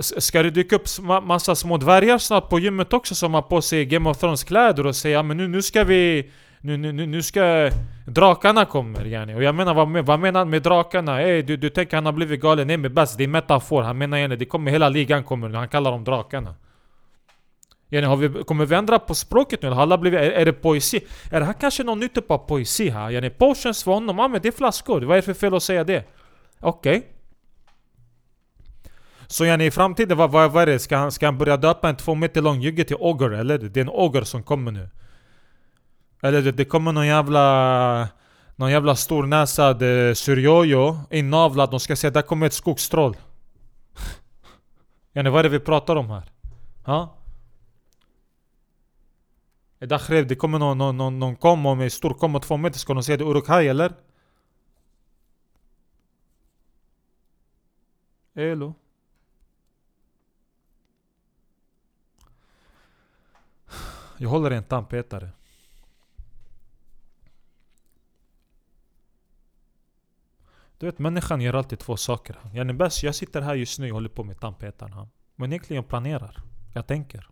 Ska 0.00 0.42
det 0.42 0.50
dyka 0.50 0.76
upp 0.76 0.86
massa 1.22 1.54
små 1.54 1.76
dvärgar 1.76 2.18
snart 2.18 2.48
på 2.48 2.58
gymmet 2.58 2.92
också 2.92 3.14
som 3.14 3.34
har 3.34 3.42
på 3.42 3.62
sig 3.62 3.86
Game 3.86 4.10
of 4.10 4.18
Thrones 4.18 4.44
kläder 4.44 4.86
och 4.86 4.96
säga 4.96 5.22
men 5.22 5.36
nu, 5.36 5.48
nu 5.48 5.62
ska 5.62 5.84
vi 5.84 6.30
nu, 6.62 6.76
nu, 6.76 6.92
nu, 6.92 7.06
nu 7.06 7.22
ska 7.22 7.70
drakarna 8.06 8.64
kommer 8.64 9.04
yani. 9.04 9.34
Och 9.34 9.42
jag 9.42 9.54
menar 9.54 9.74
vad, 9.74 10.06
vad 10.06 10.20
menar 10.20 10.40
han 10.40 10.50
med 10.50 10.62
drakarna? 10.62 11.22
Ey 11.22 11.42
du, 11.42 11.56
du 11.56 11.70
tänker 11.70 11.96
han 11.96 12.06
har 12.06 12.12
blivit 12.12 12.40
galen? 12.40 12.66
Nej 12.66 12.76
men 12.76 12.94
bäst, 12.94 13.18
det 13.18 13.24
är 13.24 13.28
metafor. 13.28 13.82
Han 13.82 13.98
menar 13.98 14.18
yani, 14.18 14.36
det 14.36 14.44
kommer 14.44 14.70
hela 14.70 14.88
ligan 14.88 15.24
kommer 15.24 15.48
nu, 15.48 15.56
Han 15.56 15.68
kallar 15.68 15.90
dem 15.90 16.04
drakarna. 16.04 16.54
Yani, 17.90 18.06
har 18.06 18.16
vi, 18.16 18.44
kommer 18.44 18.66
vi 18.66 18.74
ändra 18.74 18.98
på 18.98 19.14
språket 19.14 19.62
nu? 19.62 19.68
Har 19.68 19.82
alla 19.82 19.98
blivit, 19.98 20.20
är, 20.20 20.30
är, 20.30 20.44
det 20.44 20.52
poesi? 20.52 21.00
Är 21.30 21.40
det 21.40 21.46
här 21.46 21.52
kanske 21.52 21.84
någon 21.84 22.00
ny 22.00 22.08
typ 22.08 22.30
av 22.30 22.38
poesi 22.38 22.88
här? 22.88 23.10
Yani, 23.10 23.30
potions 23.30 23.84
för 23.84 23.92
honom, 23.92 24.18
ja 24.18 24.28
men 24.28 24.40
det 24.42 24.48
är 24.48 24.52
flaskor. 24.52 25.00
Vad 25.00 25.16
är 25.16 25.16
det 25.16 25.22
för 25.22 25.34
fel 25.34 25.54
att 25.54 25.62
säga 25.62 25.84
det? 25.84 26.04
Okej. 26.60 26.96
Okay. 26.96 27.08
Så 29.26 29.44
yani 29.44 29.66
i 29.66 29.70
framtiden, 29.70 30.18
vad, 30.18 30.30
vad, 30.30 30.52
vad 30.52 30.62
är 30.62 30.66
det? 30.66 30.78
Ska 30.78 30.96
han, 30.96 31.12
ska 31.12 31.26
han 31.26 31.38
börja 31.38 31.56
döpa 31.56 31.88
en 31.88 31.96
två 31.96 32.14
meter 32.14 32.42
lång 32.42 32.60
jugge 32.60 32.84
till 32.84 32.96
Ogre 33.00 33.38
eller? 33.38 33.58
Det 33.58 33.80
är 33.80 33.84
en 33.84 33.90
Ogre 33.92 34.24
som 34.24 34.42
kommer 34.42 34.72
nu. 34.72 34.88
Eller 36.22 36.42
det, 36.42 36.52
det 36.52 36.64
kommer 36.64 36.92
någon 36.92 37.06
jävla... 37.06 38.08
Någon 38.56 38.70
jävla 38.70 38.96
stornäsad 38.96 39.82
eh, 39.82 40.14
inavlad, 41.10 41.70
de 41.70 41.80
ska 41.80 41.96
säga 41.96 42.10
där 42.10 42.22
kommer 42.22 42.46
ett 42.46 42.52
skogstroll. 42.52 43.16
yani 45.12 45.30
vad 45.30 45.38
är 45.38 45.42
det 45.42 45.48
vi 45.48 45.60
pratar 45.60 45.96
om 45.96 46.10
här? 46.10 46.32
Ha? 46.84 47.16
Det 49.78 49.86
Dakhrev, 49.86 50.26
det 50.26 50.36
kommer 50.36 50.58
någon, 50.58 50.78
någon, 50.78 50.96
någon, 50.96 51.18
någon 51.18 51.36
kommo 51.36 51.74
med 51.74 51.92
stor 51.92 52.14
kommo 52.14 52.40
två 52.40 52.56
meter, 52.56 52.78
ska 52.78 52.94
de 52.94 53.02
säga 53.02 53.16
det 53.16 53.24
Uruk-hai 53.24 53.68
eller? 53.68 53.92
Elo? 58.34 58.74
Jag 64.16 64.28
håller 64.28 64.52
i 64.52 64.56
en 64.56 64.64
tandpetare. 64.64 65.30
Du 70.80 70.86
vet 70.86 70.98
människan 70.98 71.40
gör 71.40 71.54
alltid 71.54 71.78
två 71.78 71.96
saker. 71.96 72.36
Yani 72.54 72.72
bäst, 72.72 73.02
jag 73.02 73.14
sitter 73.14 73.40
här 73.40 73.54
just 73.54 73.78
nu 73.78 73.90
och 73.90 73.94
håller 73.94 74.08
på 74.08 74.24
med 74.24 74.40
tandpetaren. 74.40 75.08
Men 75.36 75.52
egentligen 75.52 75.84
planerar. 75.84 76.36
Jag 76.74 76.86
tänker. 76.86 77.26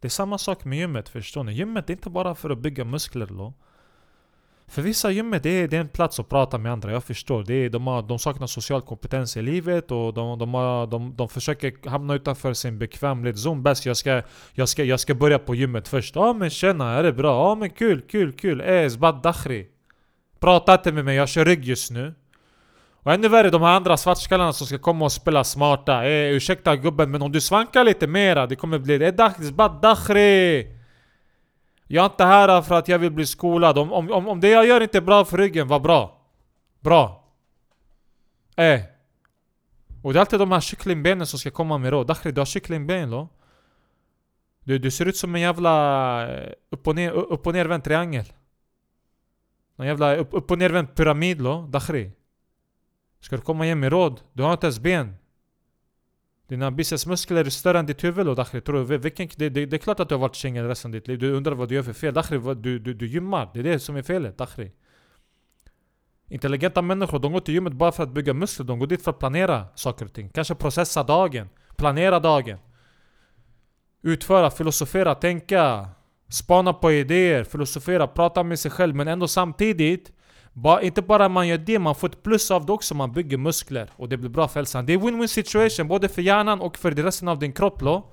Det 0.00 0.08
är 0.08 0.10
samma 0.10 0.38
sak 0.38 0.64
med 0.64 0.78
gymmet, 0.78 1.08
förstår 1.08 1.44
ni? 1.44 1.52
Gymmet 1.52 1.90
är 1.90 1.94
inte 1.94 2.10
bara 2.10 2.34
för 2.34 2.50
att 2.50 2.58
bygga 2.58 2.84
muskler 2.84 3.26
då. 3.26 3.54
För 4.66 4.82
vissa 4.82 5.10
gymmet 5.10 5.42
det 5.42 5.50
är, 5.50 5.68
det 5.68 5.76
är 5.76 5.80
en 5.80 5.88
plats 5.88 6.20
att 6.20 6.28
prata 6.28 6.58
med 6.58 6.72
andra, 6.72 6.92
jag 6.92 7.04
förstår. 7.04 7.44
Det 7.44 7.54
är, 7.54 7.70
de, 7.70 7.86
har, 7.86 8.02
de 8.02 8.18
saknar 8.18 8.46
social 8.46 8.82
kompetens 8.82 9.36
i 9.36 9.42
livet 9.42 9.90
och 9.90 10.14
de, 10.14 10.38
de, 10.38 10.54
har, 10.54 10.86
de, 10.86 11.16
de 11.16 11.28
försöker 11.28 11.88
hamna 11.88 12.14
utanför 12.14 12.52
sin 12.54 12.78
bekvämlighetszon 12.78 13.62
bäst. 13.62 13.86
Jag 13.86 13.96
ska, 13.96 14.22
jag, 14.52 14.68
ska, 14.68 14.84
jag 14.84 15.00
ska 15.00 15.14
börja 15.14 15.38
på 15.38 15.54
gymmet 15.54 15.88
först. 15.88 16.14
Ja 16.14 16.32
men 16.32 16.50
tjena, 16.50 16.90
är 16.90 17.02
det 17.02 17.12
bra? 17.12 17.48
Ja 17.48 17.54
men 17.54 17.70
kul, 17.70 18.00
kul, 18.00 18.32
kul. 18.32 18.60
Eh, 18.60 18.88
Zbad 18.88 19.22
Dakhri. 19.22 19.68
Prata 20.40 20.74
inte 20.74 20.92
med 20.92 21.04
mig, 21.04 21.16
jag 21.16 21.28
kör 21.28 21.44
rygg 21.44 21.64
just 21.64 21.90
nu. 21.90 22.14
Och 23.08 23.14
ännu 23.14 23.28
värre 23.28 23.50
de 23.50 23.62
här 23.62 23.76
andra 23.76 23.96
svartskallarna 23.96 24.52
som 24.52 24.66
ska 24.66 24.78
komma 24.78 25.04
och 25.04 25.12
spela 25.12 25.44
smarta. 25.44 26.04
Eh, 26.04 26.30
ursäkta 26.30 26.76
gubben 26.76 27.10
men 27.10 27.22
om 27.22 27.32
du 27.32 27.40
svankar 27.40 27.84
lite 27.84 28.06
mera, 28.06 28.46
det 28.46 28.56
kommer 28.56 28.78
bli... 28.78 28.94
Eh, 28.94 28.98
det 28.98 29.06
är 29.06 29.80
Dakhri! 29.82 30.66
Jag 31.86 32.04
är 32.04 32.06
inte 32.06 32.24
här 32.24 32.62
för 32.62 32.74
att 32.74 32.88
jag 32.88 32.98
vill 32.98 33.10
bli 33.10 33.26
skolad. 33.26 33.78
Om, 33.78 33.92
om, 33.92 34.28
om 34.28 34.40
det 34.40 34.48
jag 34.48 34.66
gör 34.66 34.80
inte 34.80 34.98
är 34.98 35.02
bra 35.02 35.24
för 35.24 35.38
ryggen, 35.38 35.68
vad 35.68 35.82
bra. 35.82 36.22
Bra. 36.80 37.24
Eh. 38.56 38.80
Och 40.02 40.12
det 40.12 40.18
är 40.18 40.20
alltid 40.20 40.38
de 40.38 40.52
här 40.52 40.60
kycklingbenen 40.60 41.26
som 41.26 41.38
ska 41.38 41.50
komma 41.50 41.78
med 41.78 41.90
råd. 41.90 42.06
Dakhri, 42.06 42.32
du 42.32 42.40
har 42.40 42.46
kycklingben 42.46 43.10
då? 43.10 43.28
Du, 44.64 44.78
du 44.78 44.90
ser 44.90 45.06
ut 45.06 45.16
som 45.16 45.34
en 45.34 45.40
jävla 45.40 45.72
eh, 46.28 46.52
upp 46.70 46.88
och, 46.88 46.94
ner, 46.94 47.10
upp 47.12 47.46
och 47.46 47.52
nervänd 47.52 47.84
triangel. 47.84 48.32
En 49.76 49.86
jävla 49.86 50.16
upp, 50.16 50.28
upp 50.32 50.50
och 50.50 50.58
nervänd 50.58 50.94
pyramid 50.94 51.38
då, 51.38 51.66
Dakhri. 51.68 52.12
Ska 53.20 53.36
du 53.36 53.42
komma 53.42 53.64
igen 53.64 53.80
med 53.80 53.92
råd? 53.92 54.20
Du 54.32 54.42
har 54.42 54.52
inte 54.52 54.66
ens 54.66 54.80
ben. 54.80 55.16
Dina 56.48 56.70
bicepsmuskler 56.70 57.44
är 57.44 57.50
större 57.50 57.78
än 57.78 57.86
ditt 57.86 58.04
huvud 58.04 58.26
då 58.26 58.34
Dakhri, 58.34 58.60
tror 58.60 58.84
du? 58.84 58.98
Vilken, 58.98 59.28
det, 59.36 59.48
det, 59.48 59.66
det 59.66 59.76
är 59.76 59.78
klart 59.78 60.00
att 60.00 60.08
du 60.08 60.14
har 60.14 60.20
varit 60.20 60.36
singel 60.36 60.66
resten 60.66 60.88
av 60.88 60.92
ditt 60.92 61.08
liv. 61.08 61.18
Du 61.18 61.32
undrar 61.32 61.52
vad 61.52 61.68
du 61.68 61.74
gör 61.74 61.82
för 61.82 61.92
fel. 61.92 62.14
Dakhri, 62.14 62.38
du, 62.38 62.78
du, 62.78 62.94
du 62.94 63.06
gymmar. 63.06 63.50
Det 63.54 63.58
är 63.58 63.62
det 63.62 63.78
som 63.78 63.96
är 63.96 64.02
felet, 64.02 64.38
Dakhri. 64.38 64.72
Intelligenta 66.30 66.82
människor, 66.82 67.18
de 67.18 67.32
går 67.32 67.40
till 67.40 67.54
gymmet 67.54 67.72
bara 67.72 67.92
för 67.92 68.02
att 68.02 68.10
bygga 68.10 68.34
muskler. 68.34 68.66
De 68.66 68.78
går 68.78 68.86
dit 68.86 69.04
för 69.04 69.10
att 69.10 69.18
planera 69.18 69.66
saker 69.74 70.04
och 70.04 70.12
ting. 70.12 70.28
Kanske 70.28 70.54
processa 70.54 71.02
dagen. 71.02 71.48
Planera 71.76 72.20
dagen. 72.20 72.58
Utföra, 74.02 74.50
filosofera, 74.50 75.14
tänka. 75.14 75.88
Spana 76.28 76.72
på 76.72 76.92
idéer, 76.92 77.44
filosofera, 77.44 78.06
prata 78.06 78.42
med 78.42 78.58
sig 78.58 78.70
själv. 78.70 78.94
Men 78.94 79.08
ändå 79.08 79.28
samtidigt 79.28 80.12
Ba, 80.62 80.80
inte 80.80 81.02
bara 81.02 81.28
man 81.28 81.48
gör 81.48 81.58
det, 81.58 81.78
man 81.78 81.94
får 81.94 82.08
ett 82.08 82.22
plus 82.22 82.50
av 82.50 82.66
det 82.66 82.72
också, 82.72 82.94
man 82.94 83.12
bygger 83.12 83.38
muskler 83.38 83.90
och 83.96 84.08
det 84.08 84.16
blir 84.16 84.30
bra 84.30 84.48
för 84.48 84.60
hälsan. 84.60 84.86
Det 84.86 84.92
är 84.92 84.98
win-win 84.98 85.26
situation 85.26 85.88
både 85.88 86.08
för 86.08 86.22
hjärnan 86.22 86.60
och 86.60 86.76
för 86.78 86.90
resten 86.90 87.28
av 87.28 87.38
din 87.38 87.52
kropp 87.52 87.80
då. 87.80 88.12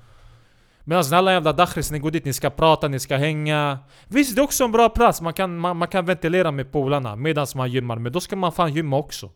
Medan 0.83 1.13
alla 1.13 1.31
jävla 1.33 1.53
dachris, 1.53 1.91
ni 1.91 1.99
går 1.99 2.11
dit, 2.11 2.25
ni 2.25 2.33
ska 2.33 2.49
prata, 2.49 2.87
ni 2.87 2.99
ska 2.99 3.17
hänga. 3.17 3.79
Visst, 4.07 4.35
det 4.35 4.41
är 4.41 4.43
också 4.43 4.63
en 4.63 4.71
bra 4.71 4.89
plats, 4.89 5.21
man 5.21 5.33
kan, 5.33 5.57
man, 5.57 5.77
man 5.77 5.87
kan 5.87 6.05
ventilera 6.05 6.51
med 6.51 6.71
polarna 6.71 7.15
medan 7.15 7.47
man 7.55 7.71
gymmar, 7.71 7.95
men 7.95 8.11
då 8.11 8.19
ska 8.19 8.35
man 8.35 8.51
fan 8.51 8.73
gymma 8.73 8.97
också. 8.97 9.29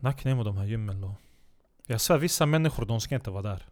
Nackning 0.00 0.36
med 0.36 0.46
de 0.46 0.56
här 0.56 0.64
gymmen 0.64 1.00
då. 1.00 1.14
Jag 1.90 2.00
svär, 2.00 2.18
vissa 2.18 2.46
människor 2.46 2.86
de 2.86 3.00
ska 3.00 3.14
inte 3.14 3.30
vara 3.30 3.42
där. 3.42 3.66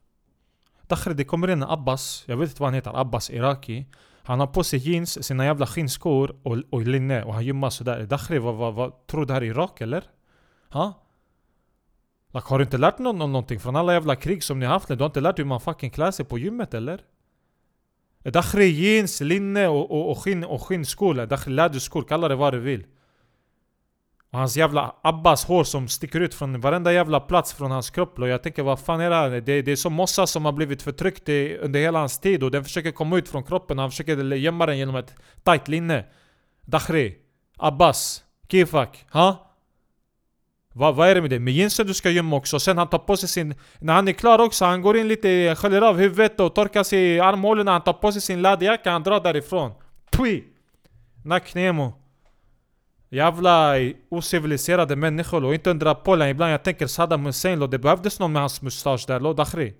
Dakhri, 0.86 1.14
det 1.14 1.24
kommer 1.24 1.50
in 1.50 1.62
en 1.62 1.70
Abbas, 1.70 2.24
jag 2.26 2.36
vet 2.36 2.48
inte 2.48 2.62
vad 2.62 2.66
han 2.66 2.74
heter, 2.74 3.00
Abbas 3.00 3.30
Iraki. 3.30 3.86
Han 4.22 4.40
har 4.40 4.46
på 4.46 4.64
sig 4.64 4.78
jeans, 4.78 5.24
sina 5.26 5.44
jävla 5.44 5.66
skinnskor 5.66 6.36
och, 6.42 6.58
och 6.70 6.82
linne 6.82 7.22
och 7.22 7.34
han 7.34 7.44
gymmar 7.44 7.70
sådär. 7.70 8.06
Dakhri, 8.06 8.38
vad, 8.38 8.54
vad, 8.54 8.74
vad, 8.74 9.06
tror 9.06 9.20
du 9.20 9.26
det 9.26 9.32
här 9.32 9.42
är 9.42 9.46
Irak 9.46 9.80
eller? 9.80 10.04
Ha? 10.70 11.06
Like, 12.32 12.46
har 12.48 12.58
du 12.58 12.64
inte 12.64 12.78
lärt 12.78 12.98
någon 12.98 13.18
någonting 13.18 13.60
från 13.60 13.76
alla 13.76 13.92
jävla 13.92 14.16
krig 14.16 14.42
som 14.42 14.58
ni 14.58 14.66
har 14.66 14.72
haft? 14.72 14.88
Du 14.88 14.98
har 14.98 15.06
inte 15.06 15.20
lärt 15.20 15.36
dig 15.36 15.42
hur 15.42 15.48
man 15.48 15.60
fucking 15.60 15.90
klär 15.90 16.10
sig 16.10 16.24
på 16.24 16.38
gymmet 16.38 16.74
eller? 16.74 17.00
Dakhri 18.22 18.64
jeans, 18.64 19.20
linne 19.20 19.68
och, 19.68 19.90
och, 19.90 20.10
och, 20.10 20.18
skinn, 20.18 20.44
och 20.44 20.62
skinnskor, 20.62 21.26
Dakhri 21.26 21.52
läderskor, 21.52 22.02
kalla 22.02 22.28
det 22.28 22.36
vad 22.36 22.54
du 22.54 22.60
vill. 22.60 22.86
Och 24.30 24.38
hans 24.38 24.56
jävla 24.56 24.94
Abbas 25.02 25.44
hår 25.44 25.64
som 25.64 25.88
sticker 25.88 26.20
ut 26.20 26.34
från 26.34 26.60
varenda 26.60 26.92
jävla 26.92 27.20
plats 27.20 27.54
från 27.54 27.70
hans 27.70 27.90
kropp 27.90 28.18
och 28.18 28.28
Jag 28.28 28.42
tänker 28.42 28.62
vad 28.62 28.80
fan 28.80 29.00
är 29.00 29.10
det 29.10 29.16
här? 29.16 29.30
Det, 29.30 29.62
det 29.62 29.72
är 29.72 29.76
som 29.76 29.92
mossa 29.92 30.26
som 30.26 30.44
har 30.44 30.52
blivit 30.52 30.82
förtryckt 30.82 31.28
i, 31.28 31.56
under 31.56 31.80
hela 31.80 31.98
hans 31.98 32.18
tid 32.18 32.42
och 32.42 32.50
den 32.50 32.64
försöker 32.64 32.90
komma 32.90 33.18
ut 33.18 33.28
från 33.28 33.42
kroppen 33.42 33.78
och 33.78 33.82
han 33.82 33.90
försöker 33.90 34.34
gömma 34.34 34.66
den 34.66 34.78
genom 34.78 34.96
ett 34.96 35.14
tight 35.44 35.68
linne 35.68 36.04
Dakhri 36.60 37.16
Abbas 37.56 38.24
Kifak 38.48 39.06
Ha? 39.12 39.44
Va, 40.72 40.92
vad 40.92 41.08
är 41.08 41.14
det 41.14 41.20
med 41.20 41.30
det? 41.30 41.38
Med 41.38 41.54
jeansen 41.54 41.86
du 41.86 41.94
ska 41.94 42.10
gömma 42.10 42.36
också, 42.36 42.60
sen 42.60 42.78
han 42.78 42.88
tar 42.88 42.98
på 42.98 43.16
sig 43.16 43.28
sin... 43.28 43.54
När 43.78 43.94
han 43.94 44.08
är 44.08 44.12
klar 44.12 44.38
också, 44.38 44.64
han 44.64 44.82
går 44.82 44.96
in 44.96 45.08
lite, 45.08 45.54
sköljer 45.54 45.82
av 45.82 45.98
huvudet 45.98 46.40
och 46.40 46.54
torkar 46.54 46.82
sig 46.82 47.00
i 47.00 47.20
armhålorna, 47.20 47.72
han 47.72 47.84
tar 47.84 47.92
på 47.92 48.12
sig 48.12 48.22
sin 48.22 48.42
läderjacka, 48.42 48.90
han 48.90 49.02
drar 49.02 49.20
därifrån 49.20 49.72
Pui! 50.10 50.44
Nacknemo 51.24 51.92
Jävla 53.10 53.74
ociviliserade 54.08 54.96
människor 54.96 55.44
och 55.44 55.54
inte 55.54 55.70
undra 55.70 55.94
på 55.94 56.16
ibland 56.16 56.52
jag 56.52 56.62
tänker 56.62 56.86
Saddam 56.86 57.26
Hussein 57.26 57.70
det 57.70 57.78
behövdes 57.78 58.20
någon 58.20 58.32
med 58.32 58.42
hans 58.42 58.62
mustasch 58.62 59.04
där 59.06 59.20
lo 59.20 59.32
dakhri. 59.32 59.74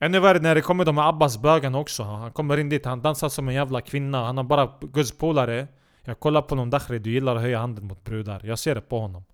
Ännu 0.00 0.20
värre 0.20 0.38
när 0.38 0.54
det 0.54 0.60
kommer 0.60 0.84
de 0.84 0.98
här 0.98 1.08
Abbas 1.08 1.38
bögarna 1.38 1.78
också. 1.78 2.02
Han 2.02 2.32
kommer 2.32 2.56
in 2.56 2.68
dit, 2.68 2.84
han 2.84 3.02
dansar 3.02 3.28
som 3.28 3.48
en 3.48 3.54
jävla 3.54 3.80
kvinna. 3.80 4.24
Han 4.24 4.36
har 4.36 4.44
bara 4.44 4.72
gudspolare 4.80 5.68
Jag 6.06 6.20
kollar 6.20 6.42
på 6.42 6.48
honom 6.48 6.70
dakhri, 6.70 6.98
du 6.98 7.10
gillar 7.10 7.36
att 7.36 7.42
höja 7.42 7.58
handen 7.58 7.86
mot 7.86 8.04
brudar. 8.04 8.40
Jag 8.44 8.58
ser 8.58 8.74
det 8.74 8.80
på 8.80 9.00
honom. 9.00 9.24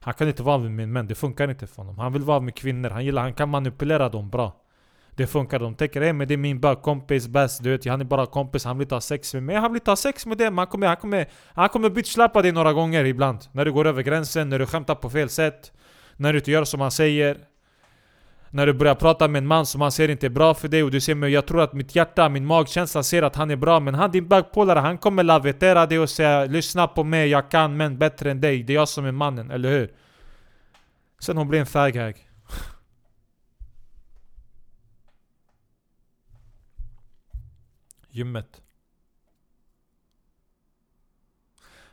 Han 0.00 0.14
kan 0.14 0.28
inte 0.28 0.42
vara 0.42 0.58
med 0.58 0.70
min 0.70 0.92
män, 0.92 1.06
det 1.06 1.14
funkar 1.14 1.50
inte 1.50 1.66
för 1.66 1.76
honom. 1.76 1.98
Han 1.98 2.12
vill 2.12 2.22
vara 2.22 2.40
med 2.40 2.54
kvinnor, 2.54 2.90
han 2.90 3.04
gillar, 3.04 3.22
han 3.22 3.34
kan 3.34 3.48
manipulera 3.48 4.08
dem 4.08 4.30
bra 4.30 4.63
det 5.16 5.26
funkar. 5.26 5.58
De 5.58 5.74
tänker 5.74 6.00
ey 6.00 6.12
men 6.12 6.28
det 6.28 6.34
är 6.34 6.38
min 6.38 6.60
bögkompis 6.60 7.28
bäst, 7.28 7.62
du 7.62 7.70
vet 7.70 7.86
han 7.86 8.00
är 8.00 8.04
bara 8.04 8.26
kompis, 8.26 8.64
han 8.64 8.78
vill 8.78 8.88
ta 8.88 9.00
sex 9.00 9.34
med 9.34 9.42
mig. 9.42 9.56
Han 9.56 9.72
vill 9.72 9.82
ta 9.82 9.96
sex 9.96 10.26
med 10.26 10.38
dig, 10.38 10.50
han 10.50 10.66
kommer, 10.66 10.86
han 10.86 10.96
kommer, 10.96 11.26
han 11.54 11.68
kommer 11.68 11.90
bitchslappa 11.90 12.42
dig 12.42 12.52
några 12.52 12.72
gånger 12.72 13.04
ibland. 13.04 13.38
När 13.52 13.64
du 13.64 13.72
går 13.72 13.86
över 13.86 14.02
gränsen, 14.02 14.48
när 14.48 14.58
du 14.58 14.66
skämtar 14.66 14.94
på 14.94 15.10
fel 15.10 15.28
sätt. 15.28 15.72
När 16.16 16.32
du 16.32 16.38
inte 16.38 16.50
gör 16.50 16.64
som 16.64 16.80
han 16.80 16.90
säger. 16.90 17.38
När 18.50 18.66
du 18.66 18.72
börjar 18.72 18.94
prata 18.94 19.28
med 19.28 19.38
en 19.38 19.46
man 19.46 19.66
som 19.66 19.80
han 19.80 19.92
ser 19.92 20.08
inte 20.08 20.26
är 20.26 20.30
bra 20.30 20.54
för 20.54 20.68
dig 20.68 20.82
och 20.82 20.90
du 20.90 21.00
säger 21.00 21.16
men 21.16 21.32
jag 21.32 21.46
tror 21.46 21.62
att 21.62 21.72
mitt 21.72 21.96
hjärta, 21.96 22.28
min 22.28 22.46
magkänsla 22.46 23.02
ser 23.02 23.22
att 23.22 23.36
han 23.36 23.50
är 23.50 23.56
bra 23.56 23.80
Men 23.80 23.94
han 23.94 24.10
din 24.10 24.28
bögpolare, 24.28 24.78
han 24.78 24.98
kommer 24.98 25.22
lavetera 25.22 25.86
dig 25.86 25.98
och 25.98 26.10
säga 26.10 26.44
Lyssna 26.44 26.86
på 26.86 27.04
mig, 27.04 27.28
jag 27.28 27.50
kan 27.50 27.76
män 27.76 27.98
bättre 27.98 28.30
än 28.30 28.40
dig 28.40 28.62
Det 28.62 28.72
är 28.72 28.74
jag 28.74 28.88
som 28.88 29.04
är 29.04 29.12
mannen, 29.12 29.50
eller 29.50 29.70
hur? 29.70 29.90
Sen 31.20 31.36
hon 31.36 31.48
blir 31.48 31.60
en 31.60 31.66
faghag 31.66 32.14
Gymmet. 38.14 38.62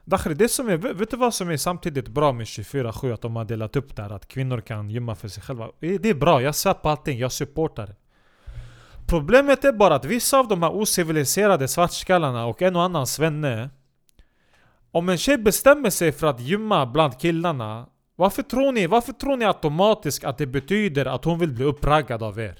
Dakhri, 0.05 0.34
det 0.34 0.47
som 0.47 0.69
är, 0.69 0.77
vet 0.77 1.12
du 1.12 1.17
vad 1.17 1.34
som 1.34 1.49
är 1.49 1.57
samtidigt 1.57 2.07
bra 2.07 2.31
med 2.31 2.45
24-7? 2.45 3.13
Att 3.13 3.21
de 3.21 3.36
har 3.36 3.45
delat 3.45 3.75
upp 3.75 3.95
det 3.95 4.01
här, 4.01 4.10
att 4.10 4.27
kvinnor 4.27 4.62
kan 4.62 4.89
gymma 4.89 5.15
för 5.15 5.27
sig 5.27 5.43
själva. 5.43 5.71
Det 5.79 6.05
är 6.05 6.13
bra, 6.13 6.41
jag 6.41 6.55
ser 6.55 6.73
på 6.73 6.89
allting, 6.89 7.19
jag 7.19 7.31
supportar 7.31 7.88
det. 7.88 7.95
Problemet 9.07 9.65
är 9.65 9.73
bara 9.73 9.95
att 9.95 10.05
vissa 10.05 10.39
av 10.39 10.47
de 10.47 10.63
här 10.63 10.75
ociviliserade 10.75 11.67
svartskallarna 11.67 12.45
och 12.45 12.62
en 12.62 12.75
och 12.75 12.84
annan 12.84 13.07
svenne 13.07 13.69
Om 14.91 15.10
en 15.10 15.17
tjej 15.17 15.38
bestämmer 15.38 15.89
sig 15.89 16.12
för 16.12 16.27
att 16.27 16.39
gymma 16.39 16.86
bland 16.86 17.19
killarna 17.19 17.88
Varför 18.15 18.43
tror 18.43 18.71
ni, 18.71 18.88
varför 18.88 19.13
tror 19.13 19.38
ni 19.38 19.45
automatiskt 19.45 20.23
att 20.23 20.38
det 20.38 20.47
betyder 20.47 21.05
att 21.05 21.25
hon 21.25 21.39
vill 21.39 21.51
bli 21.51 21.63
uppraggad 21.63 22.23
av 22.23 22.39
er? 22.39 22.60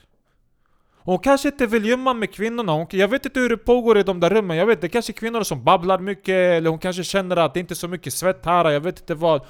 Hon 1.04 1.20
kanske 1.20 1.48
inte 1.48 1.68
vill 1.68 1.86
gömma 1.86 2.14
med 2.14 2.34
kvinnorna, 2.34 2.72
hon, 2.72 2.88
jag 2.90 3.08
vet 3.08 3.26
inte 3.26 3.40
hur 3.40 3.50
det 3.50 3.58
pågår 3.58 3.98
i 3.98 4.04
de 4.04 4.20
där 4.20 4.30
rummen, 4.30 4.58
jag 4.58 4.66
vet 4.66 4.82
det 4.82 4.90
kanske 4.90 5.12
är 5.12 5.14
kvinnor 5.14 5.44
som 5.44 5.64
babblar 5.64 6.00
mycket 6.00 6.30
eller 6.30 6.70
hon 6.70 6.80
kanske 6.80 7.04
känner 7.04 7.38
att 7.38 7.54
det 7.54 7.60
inte 7.60 7.74
är 7.74 7.76
så 7.76 7.88
mycket 7.88 8.14
svett 8.14 8.46
här, 8.46 8.70
jag 8.70 8.82
vet 8.82 9.00
inte 9.00 9.16
vad 9.16 9.42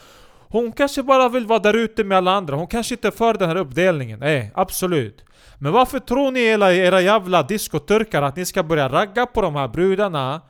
Hon 0.48 0.72
kanske 0.72 1.04
bara 1.04 1.30
vill 1.30 1.46
vara 1.46 1.60
där 1.60 1.74
ute 1.74 2.04
med 2.04 2.18
alla 2.18 2.32
andra, 2.32 2.56
hon 2.56 2.68
kanske 2.68 2.94
inte 2.94 3.08
är 3.08 3.12
för 3.12 3.34
den 3.34 3.50
här 3.50 3.56
uppdelningen, 3.56 4.20
nej 4.20 4.52
absolut 4.56 5.26
Men 5.60 5.72
varför 5.72 6.00
tror 6.00 6.32
ni 6.32 6.40
era, 6.40 6.74
era 6.74 7.02
jävla 7.02 7.44
diskoturkar 7.44 8.22
att 8.22 8.36
ni 8.36 8.46
ska 8.46 8.64
börja 8.64 8.90
ragga 8.90 9.26
på 9.26 9.42
de 9.42 9.56
här 9.56 9.68
brudarna? 9.68 10.42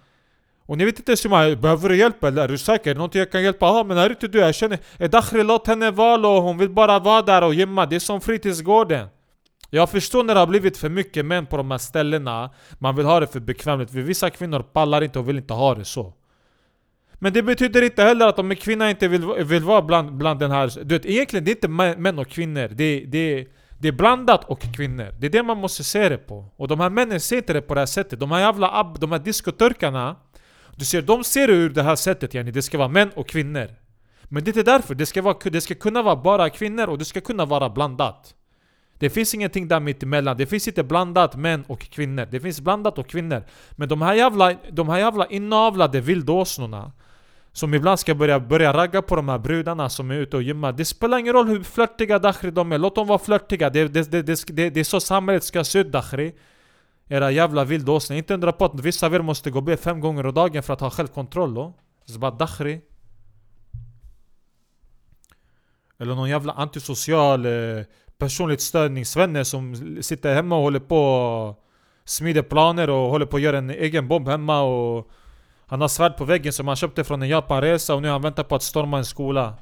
Och 0.66 0.78
ni 0.78 0.86
vet 0.86 1.00
inte 1.00 1.12
ens 1.12 1.26
hur 1.26 1.56
behöver 1.56 1.90
du 1.90 1.98
hjälp 1.98 2.24
eller? 2.24 2.44
Är 2.44 2.48
du 2.48 2.58
säker? 2.58 2.96
Någonting 2.96 3.20
jag 3.20 3.32
kan 3.32 3.44
hjälpa? 3.44 3.66
Ja 3.66 3.84
men 3.84 3.98
är 3.98 4.10
inte 4.10 4.28
du? 4.28 4.40
Jag 4.40 4.56
känner... 4.56 5.08
Dakhri 5.08 5.44
låt 5.44 5.68
henne 5.68 5.92
vara 5.92 6.28
och 6.28 6.44
hon 6.44 6.58
vill 6.58 6.70
bara 6.70 7.00
vara 7.00 7.22
där 7.22 7.44
och 7.44 7.54
gymma, 7.54 7.86
det 7.86 7.96
är 7.96 8.00
som 8.00 8.22
fritidsgården 8.22 9.08
jag 9.74 9.90
förstår 9.90 10.24
när 10.24 10.34
det 10.34 10.40
har 10.40 10.48
blivit 10.48 10.78
för 10.78 10.90
mycket 10.90 11.26
män 11.26 11.46
på 11.46 11.58
de 11.58 11.72
här 11.72 11.78
ställena. 11.78 12.50
Man 12.80 12.96
vill 12.96 13.06
ha 13.06 13.20
det 13.20 13.28
för 13.28 13.40
bekvämligt, 13.40 13.92
för 13.92 14.00
vissa 14.00 14.30
kvinnor 14.30 14.60
pallar 14.60 15.04
inte 15.04 15.20
och 15.20 15.30
vill 15.30 15.38
inte 15.38 15.54
ha 15.54 15.76
det 15.76 15.86
så. 15.86 16.14
Men 17.14 17.34
det 17.34 17.44
betyder 17.44 17.82
inte 17.82 18.04
heller 18.04 18.28
att 18.28 18.40
om 18.40 18.52
en 18.52 18.58
kvinna 18.58 18.90
inte 18.90 19.08
vill, 19.08 19.26
vill 19.26 19.64
vara 19.64 19.82
bland, 19.82 20.14
bland 20.14 20.40
den 20.40 20.52
här... 20.52 20.84
Du 20.84 20.96
vet, 20.96 21.06
egentligen 21.06 21.46
det 21.46 21.52
är 21.52 21.56
inte 21.56 21.98
män 22.00 22.20
och 22.20 22.28
kvinnor, 22.28 22.68
det, 22.68 23.06
det, 23.06 23.48
det 23.80 23.88
är 23.88 23.92
blandat 23.92 24.44
och 24.44 24.62
kvinnor. 24.76 25.08
Det 25.20 25.28
är 25.28 25.32
det 25.32 25.44
man 25.44 25.58
måste 25.58 25.84
se 25.84 26.10
det 26.10 26.18
på. 26.18 26.46
Och 26.56 26.68
de 26.68 26.80
här 26.80 26.90
männen 26.90 27.20
ser 27.20 27.38
inte 27.38 27.54
det 27.54 27.62
på 27.62 27.74
det 27.74 27.82
här 27.82 27.86
sättet. 27.86 28.20
De 28.20 28.32
här 28.32 28.40
jävla 28.40 28.80
ab, 28.80 29.00
de 29.00 29.12
här 29.12 29.20
diskoturkarna 29.20 30.16
Du 30.76 30.86
ser, 30.86 31.02
de 31.02 31.24
ser 31.24 31.48
det 31.48 31.54
ur 31.54 31.70
det 31.70 31.84
här 31.84 31.96
sättet 31.96 32.34
yani, 32.34 32.52
det 32.52 32.62
ska 32.62 32.78
vara 32.78 32.88
män 32.88 33.10
och 33.16 33.28
kvinnor. 33.28 33.68
Men 34.24 34.44
det 34.44 34.50
är 34.50 34.58
inte 34.58 34.72
därför, 34.72 34.96
det 34.96 35.06
ska, 35.06 35.22
vara, 35.22 35.38
det 35.44 35.62
ska 35.62 35.76
kunna 35.76 36.02
vara 36.02 36.16
bara 36.16 36.50
kvinnor 36.50 36.90
och 36.90 36.98
det 36.98 37.06
ska 37.06 37.22
kunna 37.22 37.46
vara 37.46 37.70
blandat 37.70 38.36
det 39.02 39.10
finns 39.10 39.34
ingenting 39.34 39.68
där 39.68 39.80
mitt 39.80 40.04
emellan. 40.04 40.38
Det 40.38 40.46
finns 40.46 40.68
inte 40.68 40.84
blandat 40.84 41.36
män 41.36 41.64
och 41.68 41.80
kvinnor. 41.80 42.28
Det 42.32 42.40
finns 42.40 42.62
blandat 42.62 42.98
och 42.98 43.08
kvinnor. 43.08 43.44
Men 43.72 43.90
de 43.90 44.02
här 44.02 44.14
jävla, 44.14 44.56
de 44.72 44.90
här 44.90 45.00
jävla 45.00 45.26
inavlade 45.26 46.02
vildåsnorna 46.02 46.92
som 47.52 47.74
ibland 47.74 48.00
ska 48.00 48.16
börja, 48.16 48.40
börja 48.40 48.74
ragga 48.74 49.02
på 49.02 49.16
de 49.16 49.30
här 49.30 49.40
brudarna 49.40 49.90
som 49.90 50.12
är 50.12 50.16
ute 50.16 50.38
och 50.38 50.44
gymmar. 50.44 50.72
Det 50.72 50.86
spelar 50.86 51.18
ingen 51.18 51.34
roll 51.34 51.48
hur 51.48 51.64
flörtiga 51.64 52.20
Dakhri 52.20 52.52
de 52.52 52.72
är, 52.72 52.78
låt 52.78 52.96
dem 52.96 53.08
vara 53.08 53.20
flörtiga. 53.20 53.70
Det, 53.70 53.88
det, 53.88 54.12
det, 54.12 54.48
det, 54.48 54.70
det 54.70 54.80
är 54.80 54.84
så 54.84 55.00
samhället 55.00 55.44
ska 55.44 55.64
se 55.64 55.80
ut 55.80 55.92
Dakhri. 55.92 56.36
Era 57.08 57.32
jävla 57.32 57.64
vildåsnor. 57.64 58.18
Inte 58.18 58.34
undra 58.34 58.52
på 58.52 58.66
att 58.66 58.80
vissa 58.80 59.06
av 59.06 59.16
er 59.16 59.22
måste 59.22 59.52
gå 59.52 59.60
och 59.60 59.64
be 59.64 59.78
fem 59.78 60.00
gånger 60.00 60.26
om 60.26 60.34
dagen 60.34 60.64
för 60.64 60.74
att 60.74 60.82
ha 60.82 60.90
självkontroll 60.90 61.54
då. 61.54 61.74
Så 62.06 62.20
bara 62.20 62.32
Dakhri. 62.32 62.82
Eller 66.00 66.16
någon 66.16 66.30
jävla 66.30 66.54
antisocial 66.54 67.46
eh, 67.46 67.52
personligt 68.22 68.62
störningsvänner 68.62 69.44
som 69.44 69.76
sitter 70.02 70.34
hemma 70.34 70.56
och 70.56 70.62
håller 70.62 70.80
på 70.80 70.98
och 70.98 71.64
smider 72.06 72.42
planer 72.42 72.90
och 72.90 73.10
håller 73.10 73.26
på 73.26 73.38
att 73.38 73.42
göra 73.42 73.58
en 73.58 73.70
egen 73.70 74.08
bomb 74.08 74.28
hemma 74.28 74.62
och 74.62 75.10
Han 75.66 75.82
har 75.82 75.88
svärd 75.88 76.18
på 76.18 76.26
väggen 76.26 76.54
som 76.54 76.68
han 76.68 76.76
köpte 76.76 77.04
från 77.04 77.22
en 77.22 77.30
Japanresa 77.30 77.96
och 77.96 78.02
nu 78.02 78.10
han 78.10 78.22
väntar 78.22 78.44
på 78.44 78.56
att 78.56 78.64
storma 78.64 78.98
en 78.98 79.06
skola. 79.06 79.54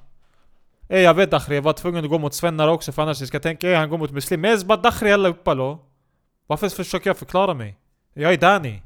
Ey 0.90 1.02
jag 1.02 1.14
vet 1.14 1.32
Dakhri, 1.32 1.56
jag 1.56 1.62
var 1.62 1.74
tvungen 1.74 2.04
att 2.04 2.10
gå 2.10 2.20
mot 2.20 2.34
svennar 2.34 2.68
också 2.68 2.92
för 2.92 3.02
annars 3.02 3.20
jag 3.20 3.28
ska 3.28 3.40
tänka 3.40 3.68
ey 3.70 3.76
han 3.76 3.90
går 3.90 3.98
mot 3.98 4.12
muslim. 4.12 4.42
Men 4.42 4.68
bara 4.68 4.78
Dakhri 4.78 5.12
alla 5.12 5.30
upp 5.30 5.48
allo 5.48 5.80
Varför 6.48 6.70
försöker 6.70 7.10
jag 7.10 7.18
förklara 7.18 7.54
mig? 7.54 7.78
Jag 8.14 8.34
är 8.34 8.38
Dani. 8.38 8.82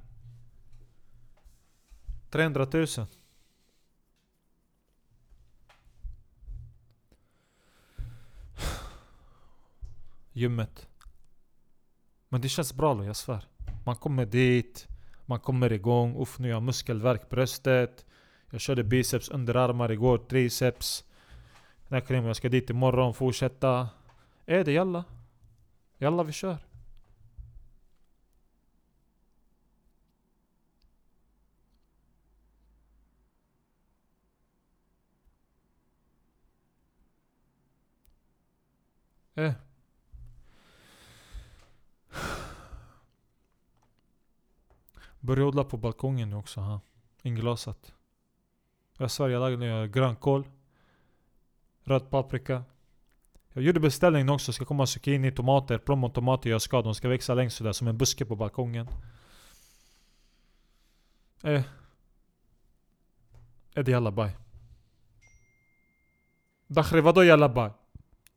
300 2.32 2.68
000 2.74 2.88
gymmet. 10.34 10.88
Men 12.30 12.42
det 12.42 12.50
känns 12.50 12.74
bra 12.74 12.94
då, 12.94 13.04
jag 13.04 13.16
svär. 13.16 13.48
Man 13.86 13.96
kommer 13.96 14.26
dit, 14.26 14.88
man 15.26 15.40
kommer 15.40 15.74
igång. 15.74 16.22
Uff, 16.22 16.40
nu 16.40 16.48
har 16.48 16.54
jag 16.54 16.64
muskelvärk 16.64 17.30
bröstet. 17.30 18.06
Jag 18.50 18.62
körde 18.62 18.84
biceps, 18.84 19.30
underarmar 19.30 19.92
igår, 19.92 20.18
triceps. 20.18 21.06
Näkrim, 21.88 22.26
jag 22.26 22.36
ska 22.36 22.50
dit 22.50 22.70
imorgon, 22.70 23.14
fortsätta. 23.14 23.90
Är 24.46 24.64
det 24.64 24.72
jalla? 24.72 25.04
Jalla 25.98 26.24
vi 26.24 26.32
kör. 26.32 26.58
Eh. 39.36 39.54
Börja 45.24 45.46
odla 45.46 45.64
på 45.64 45.78
balkongen 45.78 46.30
nu 46.30 46.36
också. 46.36 46.62
Ha. 46.62 46.80
Inglasat. 47.22 47.94
Jag 48.98 49.12
svär, 49.12 49.30
jag 49.30 49.40
lagade 49.40 49.66
nya 49.66 49.88
grönkål. 49.88 50.48
Röd 51.84 52.10
paprika. 52.10 52.64
Jag 53.54 53.64
gjorde 53.64 53.80
beställningen 53.80 54.30
också. 54.30 54.54
Ska 54.54 54.66
komma 54.66 54.86
zucchini, 54.86 55.32
tomater, 55.32 55.78
plommontomater 55.78 56.50
jag 56.50 56.62
ska. 56.62 56.82
De 56.82 56.96
ska 56.96 57.10
växa 57.10 57.34
längst 57.34 57.58
sådär 57.58 57.72
som 57.72 57.88
en 57.88 57.98
buske 57.98 58.26
på 58.26 58.36
balkongen. 58.36 58.88
Eh. 61.44 61.64
Är 63.74 63.84
det 63.84 63.92
jalla 63.92 64.12
baj? 64.12 64.38
Dakhri, 66.68 67.02
vadå 67.02 67.24
jalla 67.24 67.50
baj? 67.50 67.72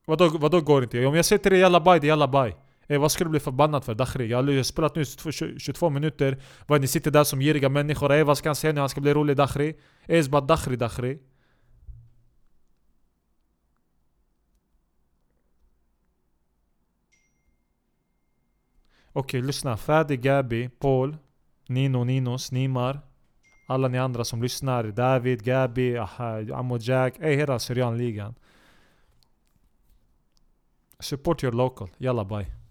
Vadå, 0.05 0.29
vadå 0.29 0.61
går 0.61 0.83
inte? 0.83 1.07
Om 1.07 1.15
jag 1.15 1.25
säger 1.25 1.43
till 1.43 1.53
dig 1.53 1.61
jalla 1.61 1.81
baj, 1.81 2.01
det 2.01 2.07
är 2.07 2.09
jalla 2.09 2.29
baj. 2.29 2.57
Ey, 2.89 2.99
vad 2.99 3.13
ska 3.13 3.25
du 3.25 3.31
bli 3.31 3.41
förbannad 3.41 3.85
för 3.85 3.95
Dakhri? 3.95 4.27
Jag 4.27 4.43
har 4.43 4.63
spelat 4.63 4.95
nu 4.95 5.05
22 5.59 5.91
minuter 5.91 6.43
Vad 6.67 6.81
ni 6.81 6.87
sitter 6.87 7.11
där 7.11 7.25
som 7.25 7.41
giriga 7.41 7.69
människor 7.69 8.13
Ey, 8.13 8.23
vad 8.23 8.39
ska 8.39 8.49
han 8.49 8.57
säga 8.57 8.73
nu? 8.73 8.81
Han 8.81 8.89
ska 8.89 9.01
bli 9.01 9.15
rolig 9.15 9.37
Dakhri 9.37 9.77
Ey, 10.07 10.29
bara 10.29 10.41
Dakhri 10.41 10.77
Dakhri 10.77 11.19
Okej, 19.13 19.43
lyssna. 19.43 19.77
Fadi, 19.77 20.17
Gabi, 20.17 20.69
Paul, 20.69 21.17
Nino, 21.69 22.05
Ninos, 22.05 22.53
Nimar 22.53 23.01
Alla 23.67 23.89
ni 23.89 23.99
andra 23.99 24.25
som 24.25 24.43
lyssnar 24.43 24.85
David, 24.85 25.45
Gabi, 25.45 25.99
Ammo, 26.55 26.79
Jack 26.79 27.15
Ey, 27.21 27.37
hela 27.37 27.59
Syrianligan 27.59 28.35
Support 30.99 31.43
your 31.43 31.53
local. 31.53 31.89
Yalla 31.99 32.25
bye 32.25 32.66